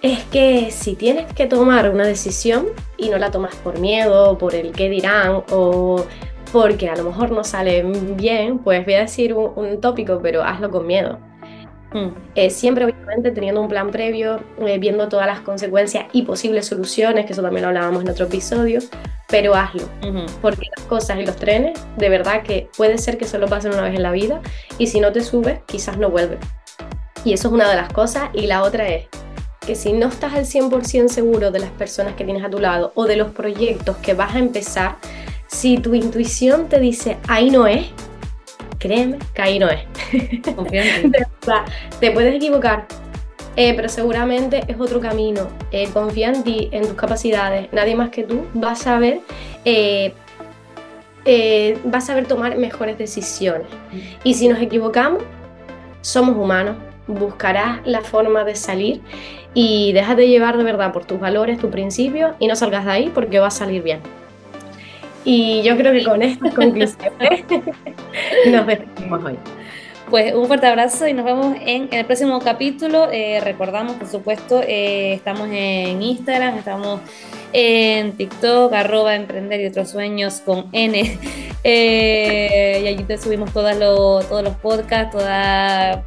es 0.00 0.22
que 0.24 0.70
si 0.70 0.94
tienes 0.94 1.32
que 1.32 1.46
tomar 1.46 1.90
una 1.90 2.06
decisión 2.06 2.66
y 2.96 3.08
no 3.08 3.18
la 3.18 3.32
tomas 3.32 3.56
por 3.56 3.80
miedo, 3.80 4.38
por 4.38 4.54
el 4.54 4.70
qué 4.70 4.88
dirán 4.88 5.42
o 5.50 6.04
porque 6.52 6.88
a 6.88 6.96
lo 6.96 7.04
mejor 7.04 7.30
no 7.30 7.44
sale 7.44 7.82
bien, 7.82 8.58
pues 8.58 8.84
voy 8.84 8.94
a 8.94 9.00
decir 9.00 9.34
un, 9.34 9.80
tópico, 9.80 10.20
pero 10.22 10.42
hazlo 10.42 10.70
con 10.70 10.86
miedo. 10.86 11.18
Mm. 11.92 12.08
Eh, 12.34 12.50
siempre, 12.50 12.84
obviamente, 12.84 13.30
teniendo 13.30 13.60
un 13.60 13.68
plan 13.68 13.90
previo, 13.90 14.40
eh, 14.60 14.78
viendo 14.78 15.08
todas 15.08 15.26
las 15.26 15.40
consecuencias 15.40 16.06
y 16.12 16.22
posibles 16.22 16.66
soluciones, 16.66 17.26
que 17.26 17.32
eso 17.32 17.42
también 17.42 17.62
lo 17.62 17.68
hablábamos 17.68 18.02
en 18.02 18.10
otro 18.10 18.26
episodio, 18.26 18.80
pero 19.28 19.54
hazlo. 19.54 19.84
Porque 20.40 20.66
las 20.76 20.86
cosas 20.86 21.18
y 21.18 21.26
los 21.26 21.36
trenes, 21.36 21.78
de 21.96 22.08
verdad 22.08 22.42
que 22.42 22.68
puede 22.76 22.98
ser 22.98 23.18
que 23.18 23.26
solo 23.26 23.46
pasen 23.46 23.72
una 23.72 23.82
vez 23.82 23.94
en 23.94 24.02
la 24.02 24.12
vida 24.12 24.40
y 24.78 24.86
si 24.86 25.00
no 25.00 25.12
te 25.12 25.22
subes, 25.22 25.60
quizás 25.66 25.98
no 25.98 26.10
vuelve. 26.10 26.38
Y 27.24 27.32
eso 27.32 27.48
es 27.48 27.54
una 27.54 27.68
de 27.68 27.76
las 27.76 27.92
cosas. 27.92 28.30
Y 28.32 28.46
la 28.46 28.62
otra 28.62 28.88
es, 28.88 29.08
que 29.66 29.74
si 29.74 29.92
no 29.92 30.08
estás 30.08 30.32
al 30.32 30.46
100% 30.46 31.08
seguro 31.08 31.50
de 31.50 31.58
las 31.58 31.70
personas 31.72 32.14
que 32.14 32.24
tienes 32.24 32.42
a 32.42 32.48
tu 32.48 32.58
lado 32.58 32.92
o 32.94 33.04
de 33.04 33.16
los 33.16 33.32
proyectos 33.32 33.98
que 33.98 34.14
vas 34.14 34.34
a 34.34 34.38
empezar, 34.38 34.96
si 35.46 35.76
tu 35.76 35.94
intuición 35.94 36.70
te 36.70 36.80
dice, 36.80 37.18
ahí 37.28 37.50
no 37.50 37.66
es, 37.66 37.88
créeme 38.78 39.18
que 39.34 39.42
ahí 39.42 39.58
no 39.58 39.68
es. 39.68 39.80
te 42.00 42.10
puedes 42.10 42.34
equivocar, 42.34 42.86
eh, 43.56 43.74
pero 43.74 43.88
seguramente 43.88 44.62
es 44.68 44.78
otro 44.78 45.00
camino. 45.00 45.48
Eh, 45.72 45.88
confía 45.92 46.28
en 46.28 46.44
ti, 46.44 46.68
en 46.72 46.82
tus 46.82 46.94
capacidades. 46.94 47.72
Nadie 47.72 47.96
más 47.96 48.10
que 48.10 48.22
tú 48.22 48.46
va 48.62 48.72
a 48.72 48.76
saber, 48.76 49.20
eh, 49.64 50.14
va 51.26 51.98
a 51.98 52.00
saber 52.00 52.26
tomar 52.26 52.56
mejores 52.56 52.96
decisiones. 52.98 53.66
Y 54.24 54.34
si 54.34 54.48
nos 54.48 54.60
equivocamos, 54.60 55.22
somos 56.00 56.36
humanos. 56.36 56.76
Buscarás 57.08 57.80
la 57.86 58.02
forma 58.02 58.44
de 58.44 58.54
salir 58.54 59.00
y 59.54 59.92
déjate 59.92 60.28
llevar 60.28 60.58
de 60.58 60.62
verdad 60.62 60.92
por 60.92 61.04
tus 61.04 61.18
valores, 61.18 61.58
tus 61.58 61.70
principios 61.70 62.32
y 62.38 62.46
no 62.46 62.54
salgas 62.54 62.84
de 62.84 62.90
ahí 62.92 63.10
porque 63.14 63.38
va 63.38 63.48
a 63.48 63.50
salir 63.50 63.82
bien. 63.82 64.00
Y 65.30 65.60
yo 65.62 65.76
creo 65.76 65.92
que 65.92 66.04
con 66.04 66.22
estas 66.22 66.54
conclusiones 66.54 67.44
nos 68.50 68.66
despedimos 68.66 69.22
hoy. 69.22 69.38
Pues 70.08 70.34
un 70.34 70.46
fuerte 70.46 70.66
abrazo 70.66 71.06
y 71.06 71.12
nos 71.12 71.26
vemos 71.26 71.54
en, 71.66 71.90
el 71.92 72.06
próximo 72.06 72.38
capítulo. 72.38 73.10
Eh, 73.12 73.38
recordamos, 73.44 73.96
por 73.96 74.08
supuesto, 74.08 74.62
eh, 74.66 75.12
estamos 75.12 75.48
en 75.52 76.00
Instagram, 76.00 76.56
estamos 76.56 77.00
en 77.52 78.12
TikTok, 78.12 78.72
arroba 78.72 79.16
emprender 79.16 79.60
y 79.60 79.66
otros 79.66 79.90
sueños 79.90 80.40
con 80.40 80.64
N. 80.72 81.18
Eh, 81.64 82.80
y 82.84 82.86
allí 82.86 83.04
te 83.04 83.18
subimos 83.18 83.52
todos 83.52 83.76
los, 83.76 84.28
todos 84.28 84.42
los 84.42 84.54
podcasts, 84.56 85.16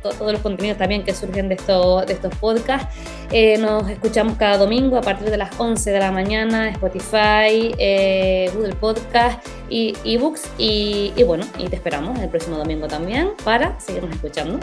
todos 0.02 0.32
los 0.32 0.42
contenidos 0.42 0.78
también 0.78 1.04
que 1.04 1.14
surgen 1.14 1.50
de, 1.50 1.56
esto, 1.56 2.06
de 2.06 2.14
estos 2.14 2.34
podcasts. 2.36 2.88
Eh, 3.32 3.58
nos 3.58 3.90
escuchamos 3.90 4.38
cada 4.38 4.58
domingo 4.58 4.98
a 4.98 5.02
partir 5.02 5.30
de 5.30 5.38
las 5.38 5.58
11 5.60 5.92
de 5.92 6.00
la 6.00 6.12
mañana, 6.12 6.70
Spotify, 6.70 7.74
eh, 7.78 8.50
Google 8.54 8.76
Podcast 8.76 9.46
y 9.70 9.94
ebooks. 10.04 10.50
Y, 10.58 11.14
y 11.16 11.24
bueno, 11.24 11.46
y 11.58 11.68
te 11.68 11.76
esperamos 11.76 12.20
el 12.20 12.30
próximo 12.30 12.58
domingo 12.58 12.88
también 12.88 13.32
para 13.44 13.80
seguirnos 13.80 14.14
escuchando. 14.16 14.60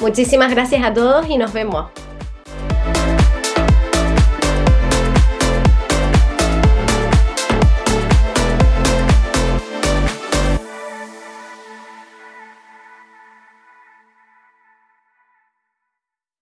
Muchísimas 0.00 0.50
gracias 0.50 0.84
a 0.84 0.92
todos 0.92 1.28
y 1.28 1.38
nos 1.38 1.52
vemos. 1.52 1.86